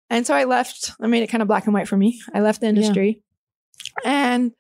[0.10, 0.92] And so I left.
[1.00, 2.22] I made it kind of black and white for me.
[2.34, 3.22] I left the industry
[4.04, 4.52] and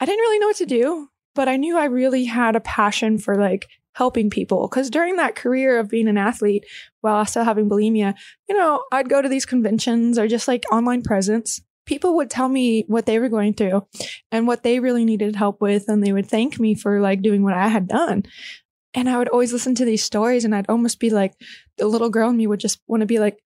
[0.00, 3.18] I didn't really know what to do, but I knew I really had a passion
[3.18, 4.68] for like helping people.
[4.68, 6.64] Cause during that career of being an athlete
[7.00, 8.14] while still having bulimia,
[8.48, 11.60] you know, I'd go to these conventions or just like online presence.
[11.86, 13.86] People would tell me what they were going through
[14.32, 15.88] and what they really needed help with.
[15.88, 18.24] And they would thank me for like doing what I had done.
[18.94, 21.34] And I would always listen to these stories and I'd almost be like,
[21.78, 23.38] the little girl in me would just want to be like,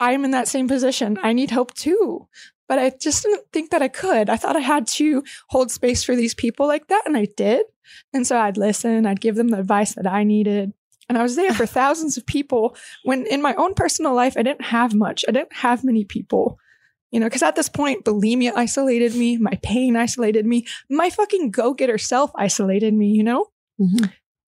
[0.00, 1.18] I'm in that same position.
[1.22, 2.26] I need help too.
[2.70, 4.30] But I just didn't think that I could.
[4.30, 7.02] I thought I had to hold space for these people like that.
[7.04, 7.66] And I did.
[8.12, 10.72] And so I'd listen, I'd give them the advice that I needed.
[11.08, 14.44] And I was there for thousands of people when in my own personal life, I
[14.44, 15.24] didn't have much.
[15.26, 16.60] I didn't have many people,
[17.10, 21.50] you know, because at this point, bulimia isolated me, my pain isolated me, my fucking
[21.50, 23.46] go getter self isolated me, you know?
[23.80, 24.04] Mm-hmm.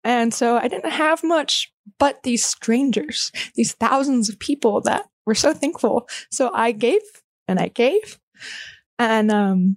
[0.04, 5.35] And so I didn't have much but these strangers, these thousands of people that were
[5.35, 6.06] so thankful.
[6.30, 7.00] So I gave
[7.51, 8.19] and I gave.
[8.99, 9.77] And um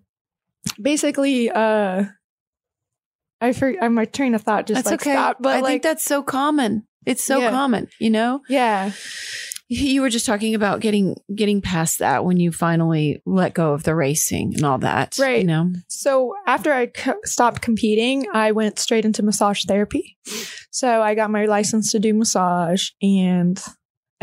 [0.82, 2.06] basically uh
[3.42, 5.12] I for my train of thought just That's like okay.
[5.14, 5.42] stopped.
[5.42, 6.88] But I like think that's so common.
[7.06, 7.50] It's so Yeah.
[7.52, 8.42] common, you know?
[8.48, 8.92] yeah.
[9.70, 13.84] You were just talking about getting getting past that when you finally let go of
[13.84, 15.18] the racing and all that.
[15.18, 15.40] Right.
[15.42, 15.72] You know?
[15.88, 20.18] So after I co- stopped competing, I went straight into massage therapy.
[20.72, 23.60] So I got my license to do massage and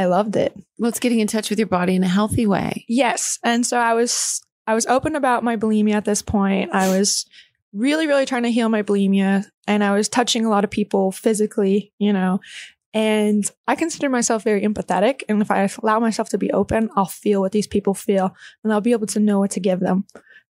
[0.00, 0.56] I loved it.
[0.78, 2.86] Well, it's getting in touch with your body in a healthy way.
[2.88, 3.38] Yes.
[3.44, 6.70] And so I was I was open about my bulimia at this point.
[6.72, 7.26] I was
[7.74, 11.12] really, really trying to heal my bulimia and I was touching a lot of people
[11.12, 12.40] physically, you know.
[12.94, 15.22] And I consider myself very empathetic.
[15.28, 18.34] And if I allow myself to be open, I'll feel what these people feel
[18.64, 20.06] and I'll be able to know what to give them.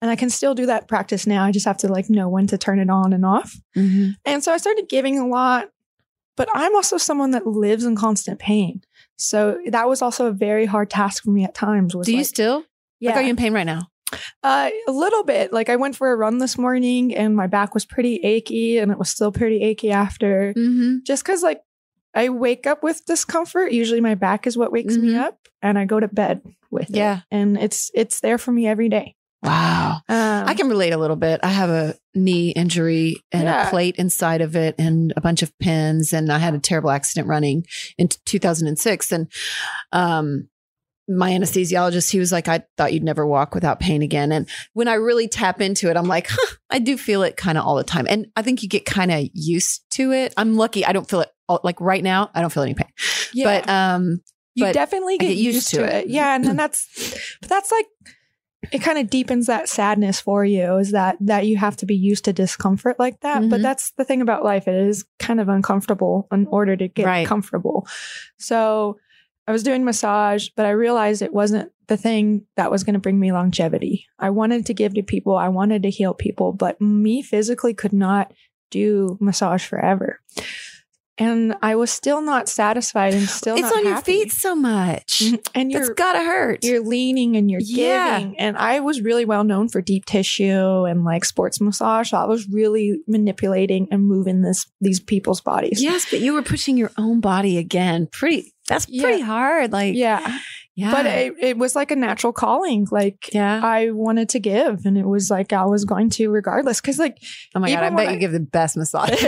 [0.01, 1.43] And I can still do that practice now.
[1.43, 3.55] I just have to like know when to turn it on and off.
[3.77, 4.11] Mm-hmm.
[4.25, 5.69] And so I started giving a lot,
[6.35, 8.81] but I'm also someone that lives in constant pain.
[9.17, 11.95] So that was also a very hard task for me at times.
[11.95, 12.63] Was Do you like, still?
[12.99, 13.87] yeah, Like, are you in pain right now?
[14.43, 15.51] uh, a little bit.
[15.51, 18.91] Like I went for a run this morning and my back was pretty achy and
[18.91, 20.53] it was still pretty achy after.
[20.55, 20.97] Mm-hmm.
[21.05, 21.61] Just because like
[22.13, 23.71] I wake up with discomfort.
[23.71, 25.19] Usually my back is what wakes me Mhm.
[25.19, 26.95] up and I go to bed with it.
[26.95, 27.21] Yeah.
[27.31, 29.15] And it's it's there for me every day.
[29.43, 30.01] Wow.
[30.09, 31.39] Um, I can relate a little bit.
[31.43, 33.67] I have a knee injury and Yeah.
[33.67, 36.13] a plate inside of it and a bunch of pins.
[36.13, 37.65] And I had a terrible accident running
[37.97, 39.11] in 2006.
[39.11, 39.31] And
[39.91, 40.49] um,
[41.07, 44.31] my anesthesiologist, he was like, I thought you'd never walk without pain again.
[44.31, 47.57] And when I really tap into it, I'm like, huh, I do feel it kind
[47.59, 48.07] of all the time.
[48.09, 50.33] And I think you get kind of used to it.
[50.37, 50.83] I'm lucky.
[50.85, 52.31] I don't feel it all, like right now.
[52.33, 52.89] I don't feel any pain.
[53.33, 53.61] yeah.
[53.61, 54.21] But um,
[54.55, 56.07] you but definitely get, used, to it.
[56.07, 56.87] Yeah, and then that's
[57.41, 57.85] but that's like
[58.71, 61.95] it kind of deepens that sadness for you is that that you have to be
[61.95, 63.41] used to discomfort like that.
[63.41, 63.49] Mhm.
[63.49, 67.05] But that's the thing about life; it is kind of uncomfortable in order to get
[67.05, 67.27] Right.
[67.27, 67.87] comfortable.
[68.37, 68.97] So
[69.47, 72.99] I was doing massage, but I realized it wasn't the thing that was going to
[72.99, 74.05] bring me longevity.
[74.17, 77.93] I wanted to give to people, I wanted to heal people, but me physically could
[77.93, 78.33] not
[78.71, 80.19] do massage forever.
[81.17, 85.21] And I was still not satisfied and still it's on your feet so much.
[85.23, 85.47] Mhm.
[85.55, 86.63] And It's gotta hurt.
[86.63, 88.19] you're leaning and you're Yeah.
[88.19, 88.37] giving.
[88.39, 92.09] And I was really well known for deep tissue and like sports massage.
[92.11, 95.81] So I was really manipulating and moving this these people's bodies.
[95.81, 98.07] yes, but you were pushing your own body again.
[98.11, 98.53] Pretty.
[98.67, 99.03] That's Yeah.
[99.03, 99.71] pretty hard.
[99.71, 100.39] Like Yeah.
[100.75, 102.87] yeah, But it, it was like a natural calling.
[102.91, 103.61] Like yeah.
[103.63, 106.81] I wanted to give and it was like I was going to regardless.
[106.81, 107.17] Cause like
[107.55, 109.11] oh my god, I bet when you give the best massage.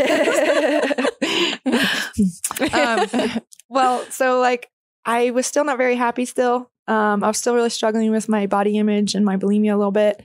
[2.74, 4.70] um, well, so like
[5.06, 6.72] I was still not very happy still.
[6.88, 9.92] Um, I was still really struggling with my body image and my bulimia a little
[9.92, 10.24] bit.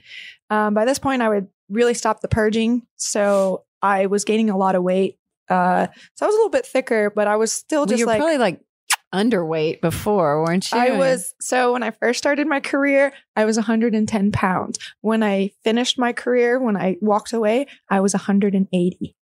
[0.49, 2.83] Um, by this point, I would really stop the purging.
[2.95, 5.17] So I was gaining a lot of weight.
[5.49, 8.07] Uh, so I was a little bit thicker, but I was still Well, just you're
[8.07, 8.61] like, probably like
[9.13, 10.77] underweight before, weren't you?
[10.77, 14.79] I was so when I first started my career, I was 110 pounds.
[15.01, 19.15] When I finished my career, when I walked away, I was 180.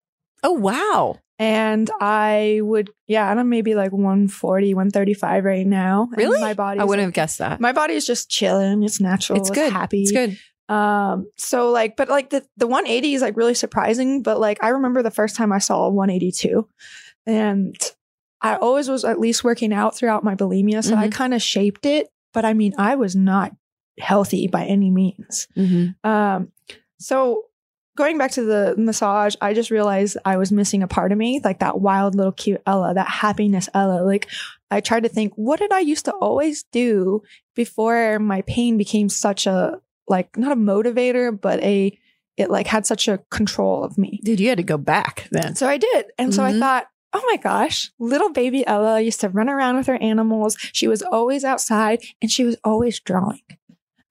[0.43, 1.19] Oh wow.
[1.41, 6.03] And I would, yeah, and I'm maybe like 140, 135 right now.
[6.13, 6.39] And Really?
[6.41, 7.61] my body, I wouldn't have guessed that.
[7.61, 8.83] my body is just chilling.
[8.83, 9.41] It's natural.
[9.41, 9.73] It's It's, good.
[9.73, 10.03] happy.
[10.03, 10.39] It's good.
[10.69, 14.23] Um, so like, but like the, the 180 is like really surprising.
[14.23, 16.69] But like, I remember the first time I saw a 182
[17.27, 17.75] and
[18.43, 20.85] I always was at least working out throughout my bulimia.
[20.85, 21.13] So I Mhm.
[21.13, 23.53] kind of shaped it, but I mean, I was not
[23.99, 25.49] healthy by any means.
[25.57, 26.07] Mm-hmm.
[26.09, 26.53] Um,
[26.99, 27.45] so
[28.01, 31.41] going back to the massage, I just realized I was missing a part of me,
[31.45, 34.03] like that wild little cute Ella, that happiness Ella.
[34.03, 34.27] Like
[34.71, 37.23] I tried to think, what did I used to always do
[37.55, 41.97] before my pain became such a like not a motivator, but a
[42.37, 44.19] it like had such a control of me.
[44.25, 45.55] Dude, you had to go back then.
[45.55, 46.07] So I did.
[46.17, 46.61] And so I Mhm.
[46.61, 50.57] thought, oh my gosh, little baby Ella used to run around with her animals.
[50.73, 53.43] She was always outside and she was always drawing.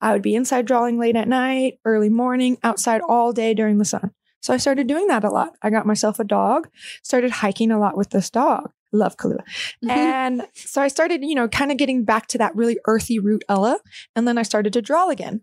[0.00, 3.84] I would be inside drawing late at night, early morning, outside all day during the
[3.84, 4.12] sun.
[4.42, 5.54] So I started doing that a lot.
[5.62, 6.68] I got myself a dog,
[7.02, 8.70] started hiking a lot with this dog.
[8.92, 9.40] Love Kahlua.
[9.84, 9.90] Mm-hmm.
[9.90, 13.44] And so I started, you know, kind of getting back to that really earthy root
[13.48, 13.78] Ella.
[14.16, 15.42] And then I started to draw again.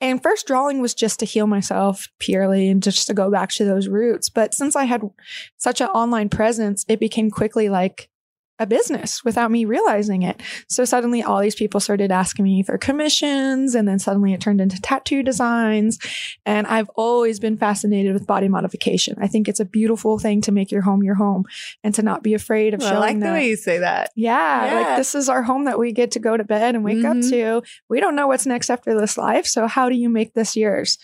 [0.00, 3.64] And first drawing was just to heal myself purely and just to go back to
[3.64, 4.28] those roots.
[4.28, 5.02] But since I had
[5.56, 8.10] such an online presence, it became quickly like
[8.58, 10.40] a business without me realizing it.
[10.68, 14.60] So suddenly all these people started asking me for commissions and then suddenly it turned
[14.60, 15.98] into tattoo designs.
[16.46, 19.16] And I've always been fascinated with body modification.
[19.20, 21.44] I think it's a beautiful thing to make your home your home
[21.82, 24.10] and to not be afraid of Well, showing I like the way you say that.
[24.14, 24.74] Yeah, Yeah.
[24.88, 27.16] like this is our home that we get to go to bed and wake up
[27.16, 27.30] Mhm.
[27.30, 27.62] to.
[27.88, 29.46] We don't know what's next after this life.
[29.46, 30.98] So how do you make this yours?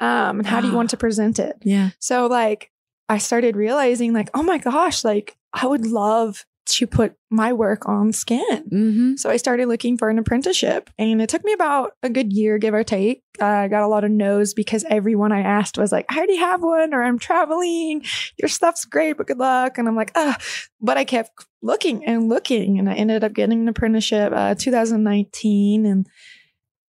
[0.00, 1.56] Um, and how do you want to present it?
[1.62, 1.90] Yeah.
[1.98, 2.70] So like
[3.08, 7.88] I started realizing like, oh my gosh, like I would love to put my work
[7.88, 8.64] on skin.
[8.70, 9.16] Mm-hmm.
[9.16, 12.58] So I started looking for an apprenticeship and it took me about a good year,
[12.58, 13.22] give or take.
[13.40, 16.36] Uh, I got a lot of no's because everyone I asked was like, I already
[16.36, 18.04] have one or I'm traveling.
[18.38, 19.76] Your stuff's great, but good luck.
[19.76, 20.36] And I'm like, ah,
[20.80, 21.30] but I kept
[21.62, 25.84] looking and looking and I ended up getting an apprenticeship, uh, 2019.
[25.84, 26.06] And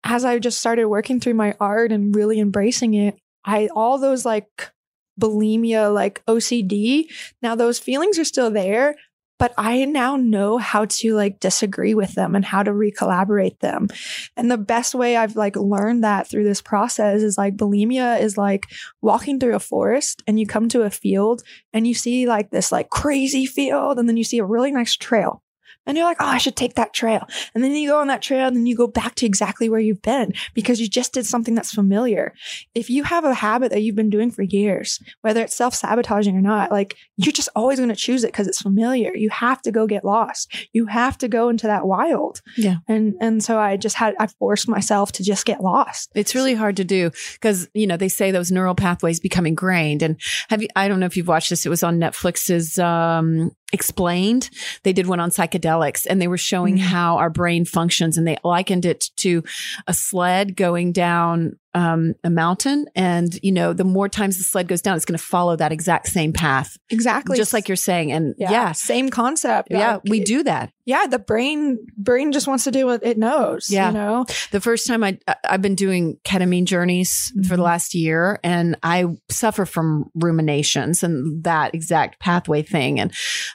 [0.03, 4.25] as I just started working through my art and really embracing it, I, all those
[4.25, 4.71] like
[5.19, 7.05] bulimia, like OCD,
[7.41, 8.95] now those feelings are still there,
[9.37, 13.89] but I now know how to like disagree with them and how to recollaborate them.
[14.37, 18.37] And the best way I've like learned that through this process is like bulimia is
[18.37, 18.65] like
[19.01, 22.71] walking through a forest and you come to a field and you see like this
[22.71, 25.41] like crazy field and then you see a really nice trail.
[25.85, 27.27] And you're like, oh, I should take that trail.
[27.53, 29.79] And then you go on that trail and then you go back to exactly where
[29.79, 32.33] you've been because you just did something that's familiar.
[32.73, 36.35] If you have a habit that you've been doing for years, whether it's self sabotaging
[36.35, 39.15] or not, like you're just always going to choose it because it's familiar.
[39.15, 40.67] You have to go get lost.
[40.73, 42.41] You have to go into that wild.
[42.57, 42.77] Yeah.
[42.87, 46.11] And, and so I just had, I forced myself to just get lost.
[46.15, 50.01] It's really hard to do because, you know, they say those neural pathways become ingrained.
[50.01, 50.19] And
[50.49, 51.65] have you, I don't know if you've watched this.
[51.65, 54.49] It was on Netflix's, um, explained.
[54.83, 55.74] They did one on psychedelics
[56.05, 56.81] and they were showing Mhm.
[56.81, 59.43] how our brain functions and they likened it to
[59.87, 62.85] a sled going down um, a mountain.
[62.95, 65.71] And, you know, the more times the sled goes down, it's going to follow that
[65.71, 67.35] exact same path, Exactly.
[67.37, 68.11] just like you're saying.
[68.11, 69.67] And yeah, yeah, same concept.
[69.69, 70.71] yeah, Like, we do that.
[70.85, 71.05] Yeah.
[71.07, 73.69] The brain, brain just wants to do what it knows.
[73.69, 73.87] Yeah.
[73.89, 74.25] You know?
[74.51, 77.65] the first time I I've been doing ketamine journeys for the Mhm.
[77.65, 83.11] last year and I suffer from ruminations and that exact pathway thing and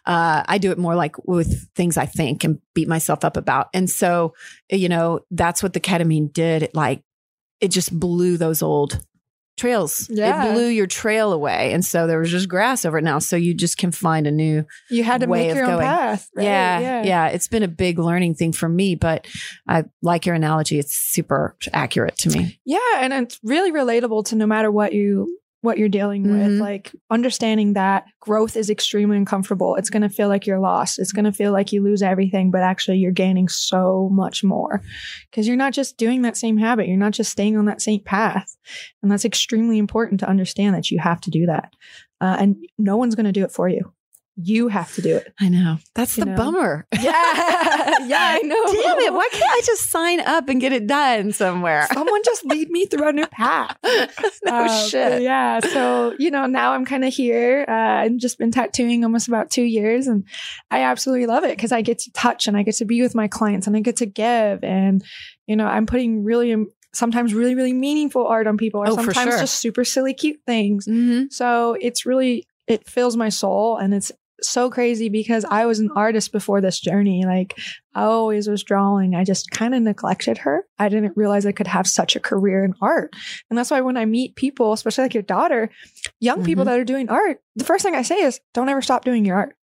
[0.06, 3.68] uh, I do it more like with things I think and beat myself up about
[3.72, 4.34] and so
[4.70, 7.02] you know that's what the ketamine did it like
[7.60, 9.00] it just blew those old
[9.56, 10.08] trails.
[10.10, 10.46] Yeah.
[10.48, 11.72] It blew your trail away.
[11.74, 13.18] And so there was just grass over it now.
[13.18, 15.86] So you just can find a new You had to way make your own going.
[15.86, 16.28] path.
[16.34, 16.44] right?
[16.44, 17.26] yeah, yeah.
[17.28, 19.26] It's been a big learning thing for me, but
[19.68, 20.78] I like your analogy.
[20.78, 22.58] It's super accurate to me.
[22.64, 26.52] Yeah, and it's really relatable to no matter what you what you're dealing with.
[26.52, 26.60] Mhm.
[26.60, 29.76] Like understanding that growth is extremely uncomfortable.
[29.76, 30.98] It's going to feel like you're lost.
[30.98, 34.80] It's going to feel like you lose everything, but actually you're gaining so much more
[35.30, 36.88] because you're not just doing that same habit.
[36.88, 38.56] You're not just staying on that same path,
[39.02, 41.74] and that's extremely important to understand that you have to do that,
[42.20, 43.92] uh, and no one's going to do it for you.
[44.42, 45.32] You have to do it.
[45.40, 45.78] I know.
[45.94, 46.36] That's You the know?
[46.36, 46.86] bummer.
[47.00, 47.10] Yeah,
[48.06, 48.64] yeah, I know.
[48.66, 49.12] Damn it.
[49.12, 51.86] Why can't I just sign up and get it done somewhere?
[51.92, 53.76] Someone just lead me through a new path.
[54.44, 55.22] no Uh, shit.
[55.22, 55.60] Yeah.
[55.60, 57.64] So, you know, now I'm kind of here.
[57.68, 60.24] Uh, I've just been tattooing almost about two years and
[60.70, 63.14] I absolutely love it because I get to touch and I get to be with
[63.14, 64.62] my clients and I get to give.
[64.64, 65.02] And,
[65.46, 68.94] you know, I'm putting really, um, sometimes really, really meaningful art on people or Oh,
[68.96, 69.38] sometimes sure.
[69.38, 70.86] just super silly, cute things.
[70.86, 74.12] hmm So it's really, it fills my soul and it's
[74.42, 77.24] so crazy because I was an artist before this journey.
[77.24, 77.58] Like
[77.94, 79.14] I always was drawing.
[79.14, 80.66] I just kind of neglected her.
[80.78, 83.14] I didn't realize I could have such a career in art.
[83.48, 85.70] And that's why when I meet people, especially like your daughter,
[86.20, 86.66] young people Mhm.
[86.68, 89.36] that are doing art, the first thing I say is don't ever stop doing your
[89.36, 89.56] art.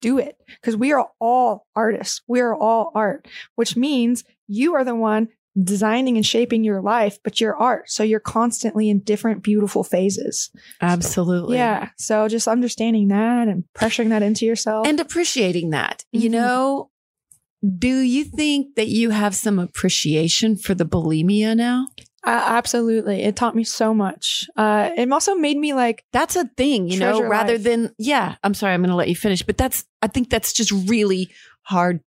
[0.00, 2.22] Do it because we are all artists.
[2.26, 5.28] We are all art, which means you are the one
[5.60, 7.90] designing and shaping your life, but your art.
[7.90, 10.50] So you're constantly in different beautiful phases.
[10.80, 11.56] Absolutely.
[11.56, 11.88] Yeah.
[11.98, 14.86] So just understanding that and pressuring that into yourself.
[14.86, 16.04] And appreciating that.
[16.12, 16.32] You Mhm.
[16.32, 16.90] know,
[17.78, 21.86] do you think that you have some appreciation for the bulimia now?
[22.22, 23.22] Uh, absolutely.
[23.22, 24.46] It taught me so much.
[24.56, 27.62] Uh, it also made me like, That's a thing, you know, rather life.
[27.62, 30.52] than, yeah, I'm sorry, I'm going to let you finish, but that's, I think that's
[30.52, 31.30] just really
[31.62, 32.00] hard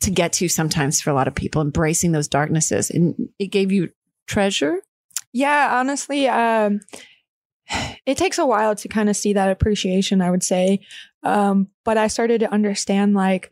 [0.00, 2.90] to get to sometimes for a lot of people, embracing those darknesses.
[2.90, 3.90] And it gave you
[4.26, 4.80] treasure.
[5.32, 6.80] yeah, honestly, um,
[8.06, 10.80] it takes a while to kind of see that appreciation, I would say.
[11.22, 13.50] Um, but I started to understand like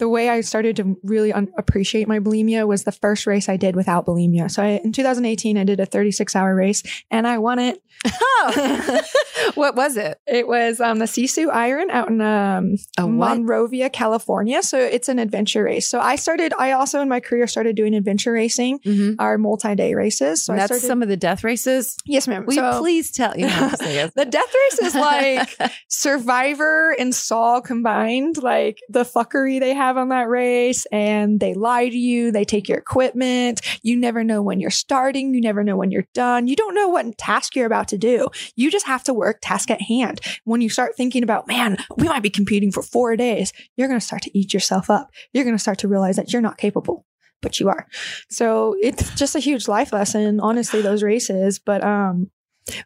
[0.00, 3.56] the way I started to really un- appreciate my bulimia was the first race I
[3.56, 4.50] did without bulimia.
[4.50, 7.80] So I, in 2018, I did a 36 hour race and I won it.
[8.06, 9.00] Oh,
[9.54, 10.18] what was it?
[10.26, 14.62] It was um, the Sisu Iron out in um, Monrovia, California.
[14.62, 15.86] So it's an adventure race.
[15.86, 19.16] So I started, I also in my career started doing adventure racing, Mhm.
[19.18, 20.42] our multi day races.
[20.42, 21.96] So I That's started, some of the death races.
[22.06, 22.46] yes, ma'am.
[22.46, 23.36] Will so you please tell?
[23.38, 24.10] You know, saying.
[24.16, 30.08] the death race is like Survivor and Saw combined, like the fuckery they have on
[30.10, 33.60] that race, and they lie to you, they take your equipment.
[33.82, 36.46] You never know when you're starting, you never know when you're done.
[36.48, 38.28] You don't know what task you're about to do.
[38.56, 40.20] You just have to work task at hand.
[40.44, 44.00] When you start thinking about, man, we might be competing for four days, you're going
[44.00, 45.10] to start to eat yourself up.
[45.32, 47.04] You're going to start to realize that you're not capable.
[47.42, 47.86] But you are.
[48.28, 51.58] So it's just a huge life lesson, honestly, those races.
[51.58, 52.30] But um,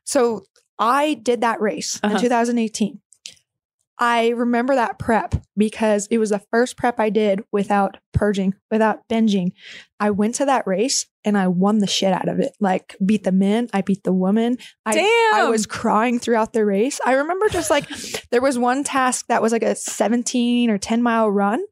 [0.05, 0.43] so
[0.79, 2.15] I did that race Uh-huh.
[2.15, 3.01] in 2018.
[3.99, 9.07] I remember that prep because it was the first prep I did without purging, without
[9.09, 9.53] binging.
[10.01, 12.57] I went to that race and I won the shit out of it.
[12.59, 14.59] Like beat the men, I beat the woman.
[14.85, 15.35] I, Damn.
[15.35, 17.01] I was crying throughout the race.
[17.07, 17.89] I remember just like
[18.31, 21.63] there was one task that was like a 17 or 10 mile run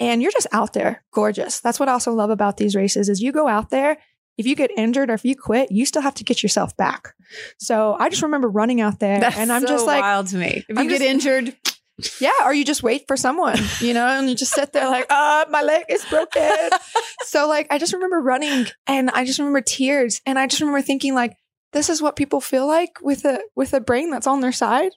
[0.00, 1.60] and you're just out there gorgeous.
[1.60, 3.98] That's what I also love about these races is you go out there
[4.38, 7.14] if you get injured or if you quit, you still have to get yourself back.
[7.58, 10.36] So I just remember running out there That's and I'm so just like, wild to
[10.36, 10.64] me.
[10.66, 11.56] If you I'm get just- injured,
[12.20, 15.06] yeah, or you just wait for someone, you know, and you just sit there like,
[15.10, 16.70] uh, my leg is broken.
[17.24, 20.80] so like I just remember running and I just remember tears and I just remember
[20.80, 21.36] thinking like,
[21.72, 24.92] this is what people feel like with a with a brain that's on their side.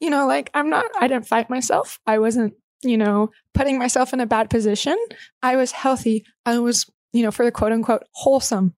[0.00, 2.00] You know, like I'm not I didn't fight myself.
[2.06, 4.96] I wasn't, you know, putting myself in a bad position.
[5.42, 6.24] I was healthy.
[6.46, 8.74] I was, you know, for the quote unquote wholesome.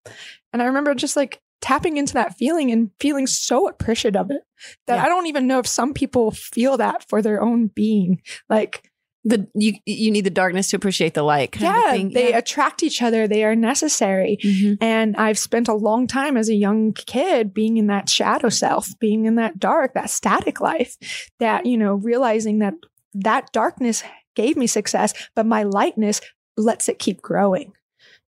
[0.51, 4.41] And I remember just like tapping into that feeling and feeling so appreciative of it
[4.87, 5.03] that Yeah.
[5.05, 8.21] I don't even know if some people feel that for their own being.
[8.49, 8.89] Like,
[9.25, 11.53] the you you need the darkness to appreciate the light.
[11.53, 12.09] Kind of yeah, thing.
[12.11, 12.39] they Yeah.
[12.39, 13.25] attract each other.
[13.25, 14.37] They are necessary.
[14.43, 14.77] Mhm.
[14.81, 18.89] And I've spent a long time as a young kid being in that shadow self,
[18.99, 20.97] being in that dark, that static life,
[21.39, 22.73] that, you know, realizing that
[23.13, 24.03] that darkness
[24.35, 26.19] gave me success, but my lightness
[26.57, 27.71] lets it keep growing,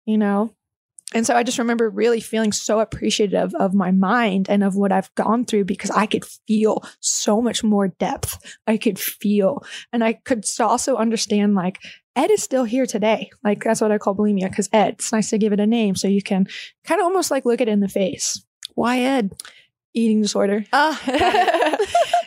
[0.06, 0.54] you know?
[1.14, 4.91] And so I just remember really feeling so appreciative of my mind and of what
[4.91, 8.58] I've gone through because I could feel so much more depth.
[8.66, 11.80] I could feel, and I could also understand like,
[12.16, 13.30] Ed is still here today.
[13.43, 14.95] Like that's what I call bulimia because Ed.
[14.99, 16.47] It's nice to give it a name so you can
[16.84, 18.43] kind of almost like look it in the face.
[18.76, 19.34] Why Ed?
[19.93, 20.65] Eating disorder.
[20.73, 21.77] Oh,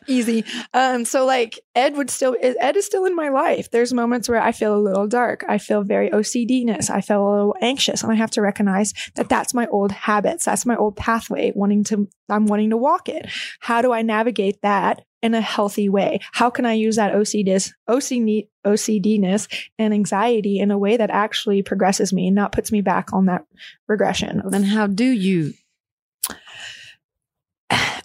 [0.09, 0.45] Easy.
[0.73, 3.71] Um, so like Ed would still Ed is still in my life.
[3.71, 5.45] There's moments where I feel a little dark.
[5.49, 6.91] I feel very OCDness.
[6.91, 10.45] I feel a little anxious, and I have to recognize that that's my old habits.
[10.45, 11.53] That's my old pathway.
[11.55, 13.27] Wanting to, I'm wanting to walk it.
[13.61, 16.21] How do I navigate that in a healthy way?
[16.33, 19.49] How can I use that OCDness, OCD, OCDness
[19.79, 23.27] and anxiety in a way that actually progresses me and not puts me back on
[23.27, 23.45] that
[23.89, 25.53] regression then how do you?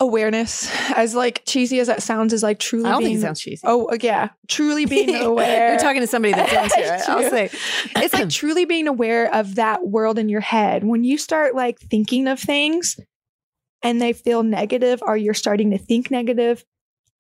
[0.01, 0.69] Awareness?
[0.95, 2.85] As like cheesy as that sounds, is like truly.
[2.85, 3.61] I don't being, think it sounds cheesy.
[3.63, 5.69] Oh uh, yeah, truly being aware.
[5.69, 7.09] You're talking to somebody that's into it.
[7.09, 7.49] I'll say
[7.95, 10.83] it's like truly being aware of that world in your head.
[10.83, 12.99] When you start like thinking of things
[13.83, 16.65] and they feel negative or you're starting to think negative,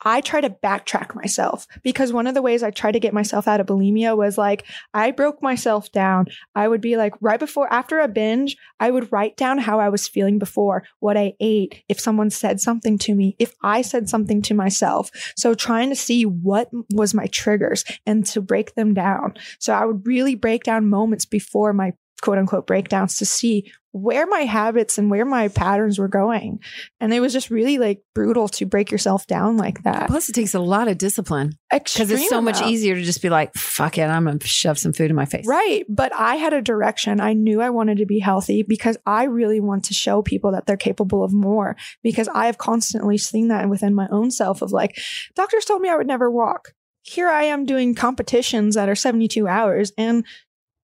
[0.03, 3.47] I try to backtrack myself because one of the ways I tried to get myself
[3.47, 6.25] out of bulimia was like I broke myself down.
[6.55, 9.89] I would be like right before after a binge, I would write down how I
[9.89, 14.09] was feeling before, what I ate, if someone said something to me, if I said
[14.09, 15.11] something to myself.
[15.35, 19.35] So trying to see what was my triggers and to break them down.
[19.59, 24.25] So I would really break down moments before my quote unquote breakdowns to see where
[24.25, 26.59] my habits and where my patterns were going.
[27.01, 30.07] And it was just really like brutal to break yourself down like that.
[30.07, 33.29] Plus, it takes a lot of discipline because it's so much easier to just be
[33.29, 35.83] like, "Fuck it, I'm gonna shove some food in my face." Right.
[35.89, 37.19] But I had a direction.
[37.19, 40.65] I knew I wanted to be healthy because I really want to show people that
[40.65, 44.71] they're capable of more because I have constantly seen that within my own self of
[44.71, 44.97] like,
[45.35, 46.73] doctors told me I would never walk.
[47.03, 50.23] Here I am doing competitions that are 72 hours and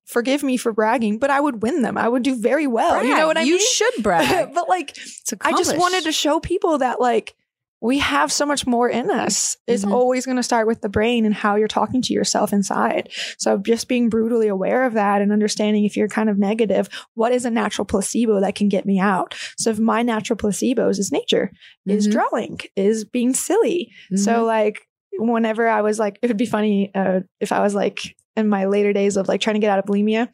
[0.07, 1.97] forgive me for bragging, but I would win them.
[1.97, 3.03] I would do very well.
[3.03, 3.67] You know what I you mean?
[3.73, 4.51] should brag.
[4.55, 4.97] but like,
[5.41, 7.35] I just wanted to show people that like
[7.79, 9.55] we have so much more in us.
[9.67, 9.91] It's Mhm.
[9.91, 13.09] always going to start with the brain and how you're talking to yourself inside.
[13.37, 17.31] So just being brutally aware of that and understanding if you're kind of negative, what
[17.33, 19.35] is a natural placebo that can get me out?
[19.59, 21.51] So if my natural placebos is nature,
[21.85, 22.11] is Mhm.
[22.13, 23.91] drawing, is being silly.
[24.11, 24.17] Mhm.
[24.19, 24.81] So like
[25.19, 28.65] whenever I was like, it would be funny uh, if I was like in my
[28.65, 30.29] later days of like trying to get out of bulimia,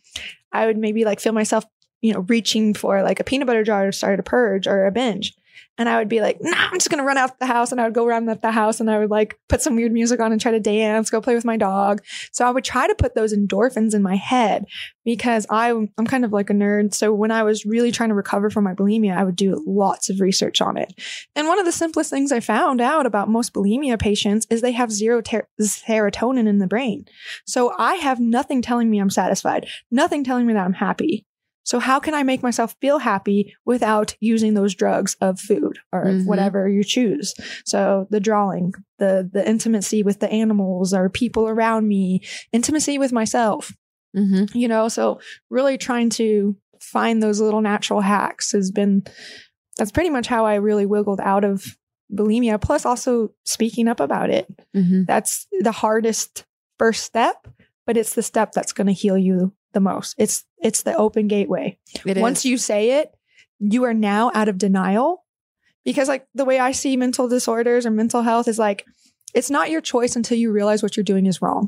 [0.52, 1.66] I would maybe like feel myself,
[2.02, 4.92] you know, reaching for like a peanut butter jar to start a purge or a
[4.92, 5.34] binge.
[5.78, 7.72] And I would be like, nah, I'm just gonna run out the house.
[7.72, 10.20] And I would go around the house and I would like put some weird music
[10.20, 12.02] on and try to dance, go play with my dog.
[12.32, 14.66] So I would try to put those endorphins in my head
[15.04, 16.94] because I, I'm kind of like a nerd.
[16.94, 20.10] So when I was really trying to recover from my bulimia, I would do lots
[20.10, 20.94] of research on it.
[21.36, 24.72] And one of the simplest things I found out about most bulimia patients is they
[24.74, 27.06] have zero ter- serotonin in the brain.
[27.46, 31.26] So I have nothing telling me I'm satisfied, nothing telling me that I'm happy.
[31.64, 36.06] So how can I make myself feel happy without using those drugs of food or
[36.06, 36.26] Mhm.
[36.26, 37.34] whatever you choose?
[37.66, 43.12] So the drawing, the the intimacy with the animals or people around me, intimacy with
[43.12, 43.72] myself
[44.16, 44.54] Mhm.
[44.54, 49.04] you know so really trying to find those little natural hacks has been
[49.78, 51.66] that's pretty much how i really wiggled out of
[52.14, 54.46] bulimia plus also speaking up about it
[54.76, 55.08] Mhm.
[55.08, 56.46] that's the hardest
[56.78, 57.48] first step
[57.88, 60.16] but it's the step that's going to heal you the most.
[60.18, 61.78] It's it's the open gateway.
[62.06, 62.46] It once is.
[62.46, 63.12] you say it
[63.60, 65.24] you are now out of denial.
[65.86, 68.86] Because like the way i see mental disorders or mental health is like
[69.34, 71.68] it's not your choice until you realize what you're doing is wrong.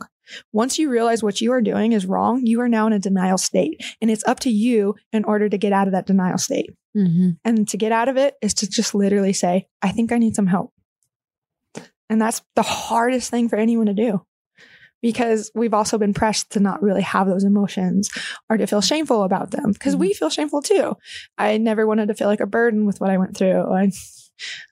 [0.53, 3.37] Once you realize what you are doing is wrong you are now in a denial
[3.37, 3.81] state.
[4.01, 6.71] And it's up to you in order to get out of that denial state.
[6.97, 7.37] Mhm.
[7.43, 10.33] and to get out of it is to just literally say i think i need
[10.35, 10.71] some help.
[12.09, 14.21] And that's the hardest thing for anyone to do
[15.05, 18.09] because we've also been pressed to not really have those emotions
[18.49, 20.95] or to feel shameful about them because we feel shameful too.
[21.37, 23.71] I never wanted to feel like a burden with what I went through.
[23.71, 23.91] I,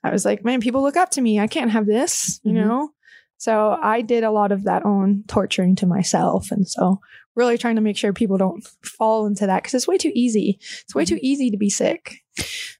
[0.02, 1.38] I was like, man, people look up to me.
[1.38, 2.66] I can't have this, you Mhm.
[2.66, 2.90] know?
[3.36, 6.50] So I did a lot of that own torturing to myself.
[6.50, 6.98] And so
[7.36, 10.58] really trying to make sure people don't fall into that because it's way too easy.
[10.82, 12.16] It's way too easy to be sick.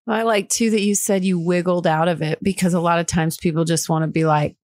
[0.09, 3.07] I like too that you said you wiggled out of it because a lot of
[3.07, 4.57] times people just want to be like,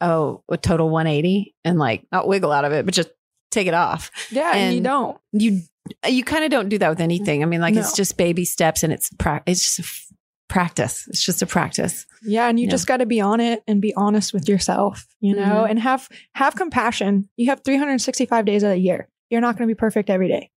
[0.00, 3.10] oh, a total 180 and like not wiggle out of it, but just
[3.50, 4.10] take it off.
[4.30, 4.52] Yeah.
[4.54, 5.18] And, you don't.
[5.32, 5.60] You
[6.06, 7.42] you kind of don't do that with anything.
[7.42, 10.12] I mean, like it's just baby steps and it's pra- it's just
[10.48, 11.06] practice.
[11.08, 12.06] It's just a practice.
[12.22, 12.70] Yeah, and you Yeah.
[12.72, 15.70] just got to be on it and be honest with yourself, you know, Mhm.
[15.70, 17.28] and have have compassion.
[17.36, 19.08] You have 365 days of the year.
[19.30, 20.50] You're not going to be perfect every day.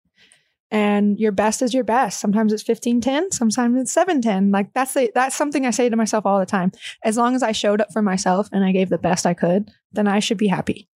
[0.71, 2.19] And your best is your best.
[2.19, 4.51] Sometimes it's 1510, sometimes it's 710.
[4.51, 6.71] Like that's the, that's something I say to myself all the time.
[7.03, 9.71] As long as I showed up for myself and I gave the best I could,
[9.91, 10.87] then I should be happy.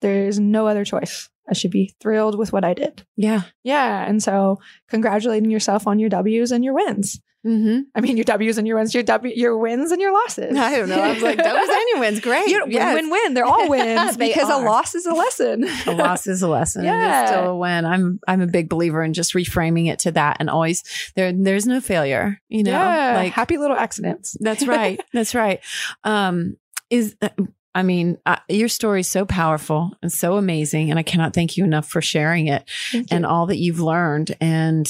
[0.00, 1.28] There's no other choice.
[1.48, 3.04] I should be thrilled with what I did.
[3.16, 3.42] Yeah.
[3.62, 4.04] Yeah.
[4.04, 4.58] And so
[4.88, 7.20] congratulating yourself on your W's and your wins.
[7.46, 7.80] Mm-hmm.
[7.94, 10.56] I mean, your W's and your wins, your W, your wins and your losses.
[10.56, 11.00] I don't know.
[11.00, 12.20] I was like, W's and your wins.
[12.20, 12.46] Great.
[12.48, 12.94] You know, Yes.
[12.94, 13.34] win, win, win.
[13.34, 14.62] They're all wins They because are.
[14.62, 15.64] a loss is a lesson.
[15.86, 16.84] a loss is a lesson.
[16.84, 17.22] Yeah.
[17.22, 17.84] It's still a win.
[17.84, 20.84] I'm I'm a big believer in just reframing it to that and always
[21.16, 22.40] there there's no failure.
[22.48, 24.36] You know, yeah, like happy little accidents.
[24.40, 25.00] that's right.
[25.12, 25.60] That's right.
[26.04, 26.56] Um,
[26.90, 27.28] is uh,
[27.74, 31.56] I mean, uh, your story is so powerful and so amazing, and I cannot thank
[31.56, 32.68] you enough for sharing it
[33.10, 34.36] and all that you've learned.
[34.40, 34.86] And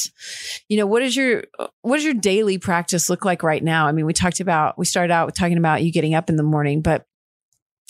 [0.68, 1.44] you know, what is your
[1.82, 3.86] what does your daily practice look like right now?
[3.86, 6.36] I mean, we talked about we started out with talking about you getting up in
[6.36, 7.06] the morning, but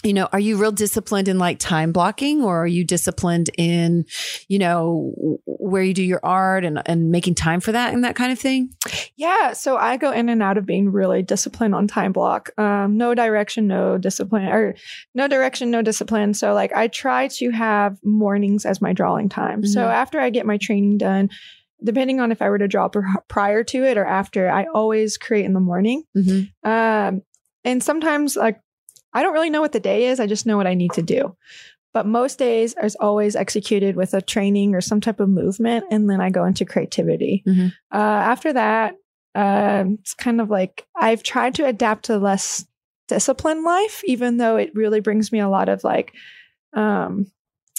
[0.03, 4.05] you know, are you real disciplined in like time blocking or are you disciplined in,
[4.49, 5.13] you know,
[5.47, 8.39] where you do your art and, and making time for that and that kind of
[8.39, 8.75] thing?
[9.17, 12.51] Yeah, so I go in and out of being really disciplined on time block.
[12.59, 14.75] Um, no direction, no discipline, or
[15.15, 16.35] no direction, no discipline.
[16.35, 19.65] So like I try to have mornings as my drawing time.
[19.65, 19.93] So Mhm.
[19.93, 21.31] after I get my training done,
[21.85, 25.17] depending on if I were to draw pr- prior to it or after, I always
[25.17, 26.05] create in the morning.
[26.17, 26.69] Mm-hmm.
[26.69, 27.23] Um,
[27.65, 28.61] and sometimes like
[29.15, 30.21] I don't really know what the day is.
[30.21, 31.37] I just know what I need to do.
[31.95, 36.09] But most days is always executed with a training or some type of movement, and
[36.09, 37.43] then I go into creativity.
[37.47, 37.73] Mhm.
[37.93, 38.95] Uh, after that,
[39.35, 42.67] um, it's kind of like I've tried to adapt to less
[43.09, 46.15] disciplined life, even though it really brings me a lot of like,
[46.75, 47.27] um,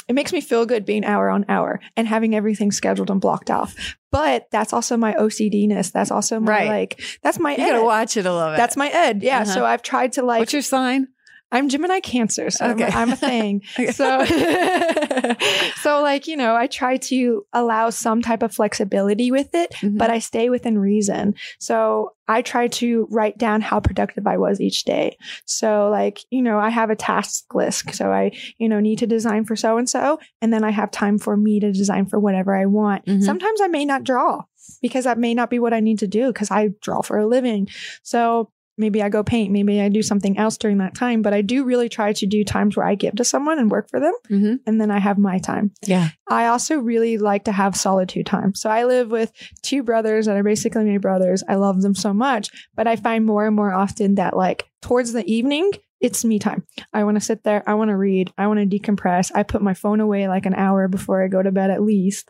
[0.08, 3.50] it makes me feel good being hour on hour and having everything scheduled and blocked
[3.50, 3.74] off.
[4.12, 5.92] But that's also my OCDness.
[5.92, 6.68] That's also my Right.
[6.70, 7.72] like, that's my You ed.
[7.72, 8.58] gotta watch it a little bit.
[8.58, 9.24] That's my ed.
[9.24, 9.38] Yeah.
[9.42, 9.46] Uh-huh.
[9.54, 11.08] So I've tried to like, What's your sign?
[11.54, 13.62] I'm Gemini Cancer, so I'm- I'm, a thing.
[13.80, 13.92] Okay.
[13.92, 14.26] So,
[15.82, 19.98] so like you know, I try to allow some type of flexibility with it, Mhm.
[19.98, 21.36] but I stay within reason.
[21.60, 25.18] So I try to write down how productive I was each day.
[25.46, 27.94] So like you know, I have a task list.
[27.94, 30.92] So I you know need to design for so and so, and then I have
[30.92, 33.06] time for me to design for whatever I want.
[33.06, 33.24] Mhm.
[33.24, 34.42] Sometimes I may not draw
[34.82, 37.28] because that may not be what I need to do because I draw for a
[37.28, 37.68] living.
[38.02, 41.22] So maybe I go paint, maybe I do something else during that time.
[41.22, 43.90] But I do really try to do times where I give to someone and work
[43.90, 44.60] for them, Mhm.
[44.66, 45.72] and then I have my time.
[45.86, 46.10] Yeah.
[46.30, 48.56] I also really like to have solitude time.
[48.56, 51.44] So I live with two brothers that are basically my brothers.
[51.48, 55.14] I love them so much, but I find more and more often that like towards
[55.14, 55.72] the evening,
[56.04, 56.64] it's me time.
[56.94, 57.64] I want to sit there.
[57.66, 58.32] I want to read.
[58.38, 59.32] I want to decompress.
[59.34, 62.30] I put my phone away like an hour before I go to bed at least.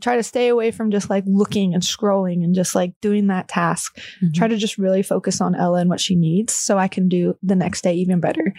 [0.00, 3.48] Try to stay away from just like looking and scrolling and just like doing that
[3.48, 3.96] task.
[4.22, 4.34] Mhm.
[4.34, 7.34] Try to just really focus on Ella and what she needs so I can do
[7.42, 8.52] the next day even better.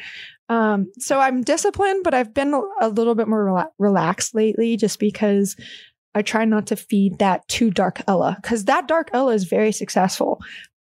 [0.49, 4.77] Um, so I'm disciplined, but I've been a- a little bit more rela- relaxed lately
[4.77, 5.55] just because
[6.15, 9.71] I try not to feed that too dark Ella because that dark Ella is very
[9.71, 10.39] successful,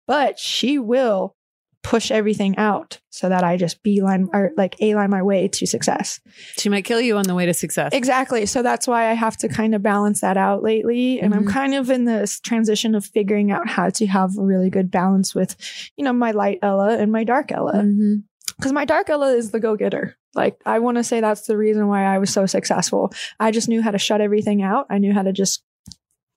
[0.07, 1.35] but she will
[1.83, 5.67] push everything out so that I just beeline or like A line my way to
[5.67, 6.21] success.
[6.57, 7.91] She might kill you on the way to success.
[7.93, 8.47] Exactly.
[8.47, 11.21] So that's why I have to kind of balance that out lately.
[11.21, 11.51] And I'm Mhm.
[11.51, 15.35] kind of in this transition of figuring out how to have a really good balance
[15.35, 15.57] with,
[15.97, 17.83] you know, my light Ella and my dark Ella.
[17.83, 18.23] Mhm.
[18.57, 20.17] Because my dark Ella is the go getter.
[20.35, 23.13] Like, I want to say that's the reason why I was so successful.
[23.41, 24.87] I just knew how to shut everything out.
[24.89, 25.65] I knew how to just,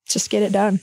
[0.08, 0.80] just get it done.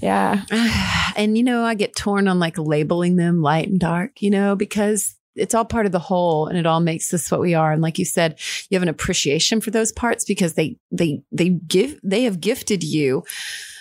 [0.00, 0.42] Yeah.
[1.16, 4.56] and you know, I get torn on like labeling them light and dark, you know,
[4.56, 7.72] because it's all part of the whole and it all makes us what we are.
[7.72, 8.38] And like you said,
[8.68, 12.82] you have an appreciation for those parts because they, they, they give, they have gifted
[12.82, 13.24] you,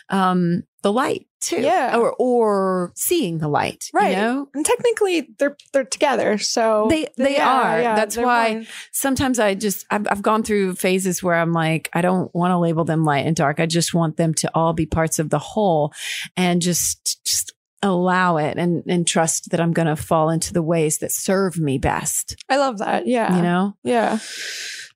[0.10, 1.62] um, the light too.
[1.62, 1.98] Yeah.
[1.98, 4.12] Or, or seeing the light, Right.
[4.12, 6.38] You know, And technically, they're they're together.
[6.38, 7.82] So They- they are.
[7.82, 8.68] That's they're why- one.
[8.92, 12.58] sometimes I just, I've, I've gone through phases where I'm like, I don't want to
[12.58, 13.60] label them light and dark.
[13.60, 15.94] I just want them to all be parts of the whole
[16.36, 20.64] and just, just allow it and, and trust that I'm going to fall into the
[20.64, 23.06] ways that serve me best, I love that.
[23.08, 23.36] Yeah.
[23.36, 23.78] you know?
[23.84, 24.18] Yeah.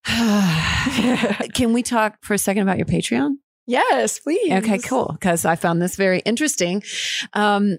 [1.53, 3.33] Can we talk for a second about your Patreon?
[3.67, 4.51] Yes, please.
[4.53, 5.09] Okay, cool.
[5.13, 6.83] Because I found this very interesting.
[7.33, 7.77] Um,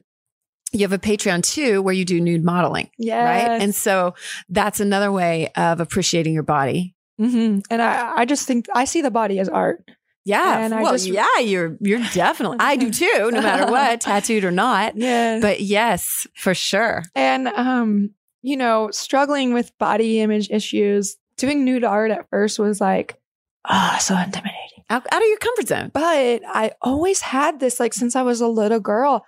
[0.72, 3.24] you have a Patreon too where you do nude modeling, Yes.
[3.48, 3.60] right?
[3.62, 4.14] And so
[4.48, 6.94] that's another way of appreciating your body.
[7.18, 9.84] hmm And I, I just think I see the body as art.
[10.24, 10.60] Yeah.
[10.64, 14.44] And I well, just- yeah, you're you're definitely I do too, no matter what, tattooed
[14.44, 14.96] or not.
[14.96, 15.42] Yes.
[15.42, 17.02] But yes, for sure.
[17.14, 18.10] and um,
[18.40, 23.20] you know, struggling with body image issues, doing nude art at first was like,
[23.66, 24.71] ah, so intimidating.
[24.92, 25.90] Out, out of your comfort zone.
[25.94, 29.24] But I always had this like since I was a little girl.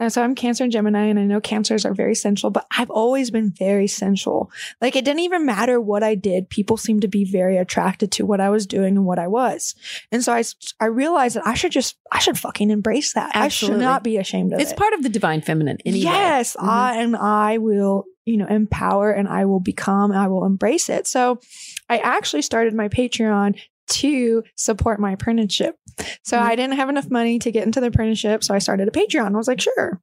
[0.00, 2.90] And so I'm Cancer and Gemini, and I know cancers are very sensual, but I've
[2.90, 4.48] always been very sensual.
[4.80, 6.48] Like it didn't even matter what I did.
[6.50, 9.74] People seemed to be very attracted to what I was doing and what I was.
[10.12, 10.44] And so I,
[10.78, 13.34] I realized that I should just, I should fucking embrace that.
[13.34, 14.74] I should not be ashamed of It's it.
[14.74, 16.04] It's part of the divine feminine anyway.
[16.04, 16.68] Yes, Mhm.
[16.68, 21.08] I and I will, you know, empower and I will become, I will embrace it.
[21.08, 21.40] So
[21.88, 25.76] I actually started my Patreon to support my apprenticeship.
[26.24, 26.42] So Mhm.
[26.42, 28.44] I didn't have enough money to get into the apprenticeship.
[28.44, 29.34] So I started a Patreon.
[29.34, 30.00] I was like, sure.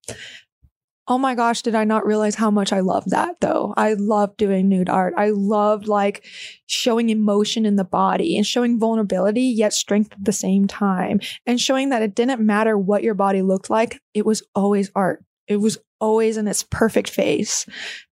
[1.08, 3.76] Oh my gosh, did I not realize how much I love that though?
[3.78, 5.14] I love doing nude art.
[5.16, 6.26] I loved like
[6.66, 11.62] showing emotion in the body and showing vulnerability, yet strength at the same time, and
[11.62, 15.24] showing that it didn't matter what your body looked like, it was always art.
[15.48, 17.68] It was always in its perfect face.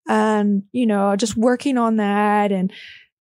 [0.07, 2.71] And, you know, just working on that and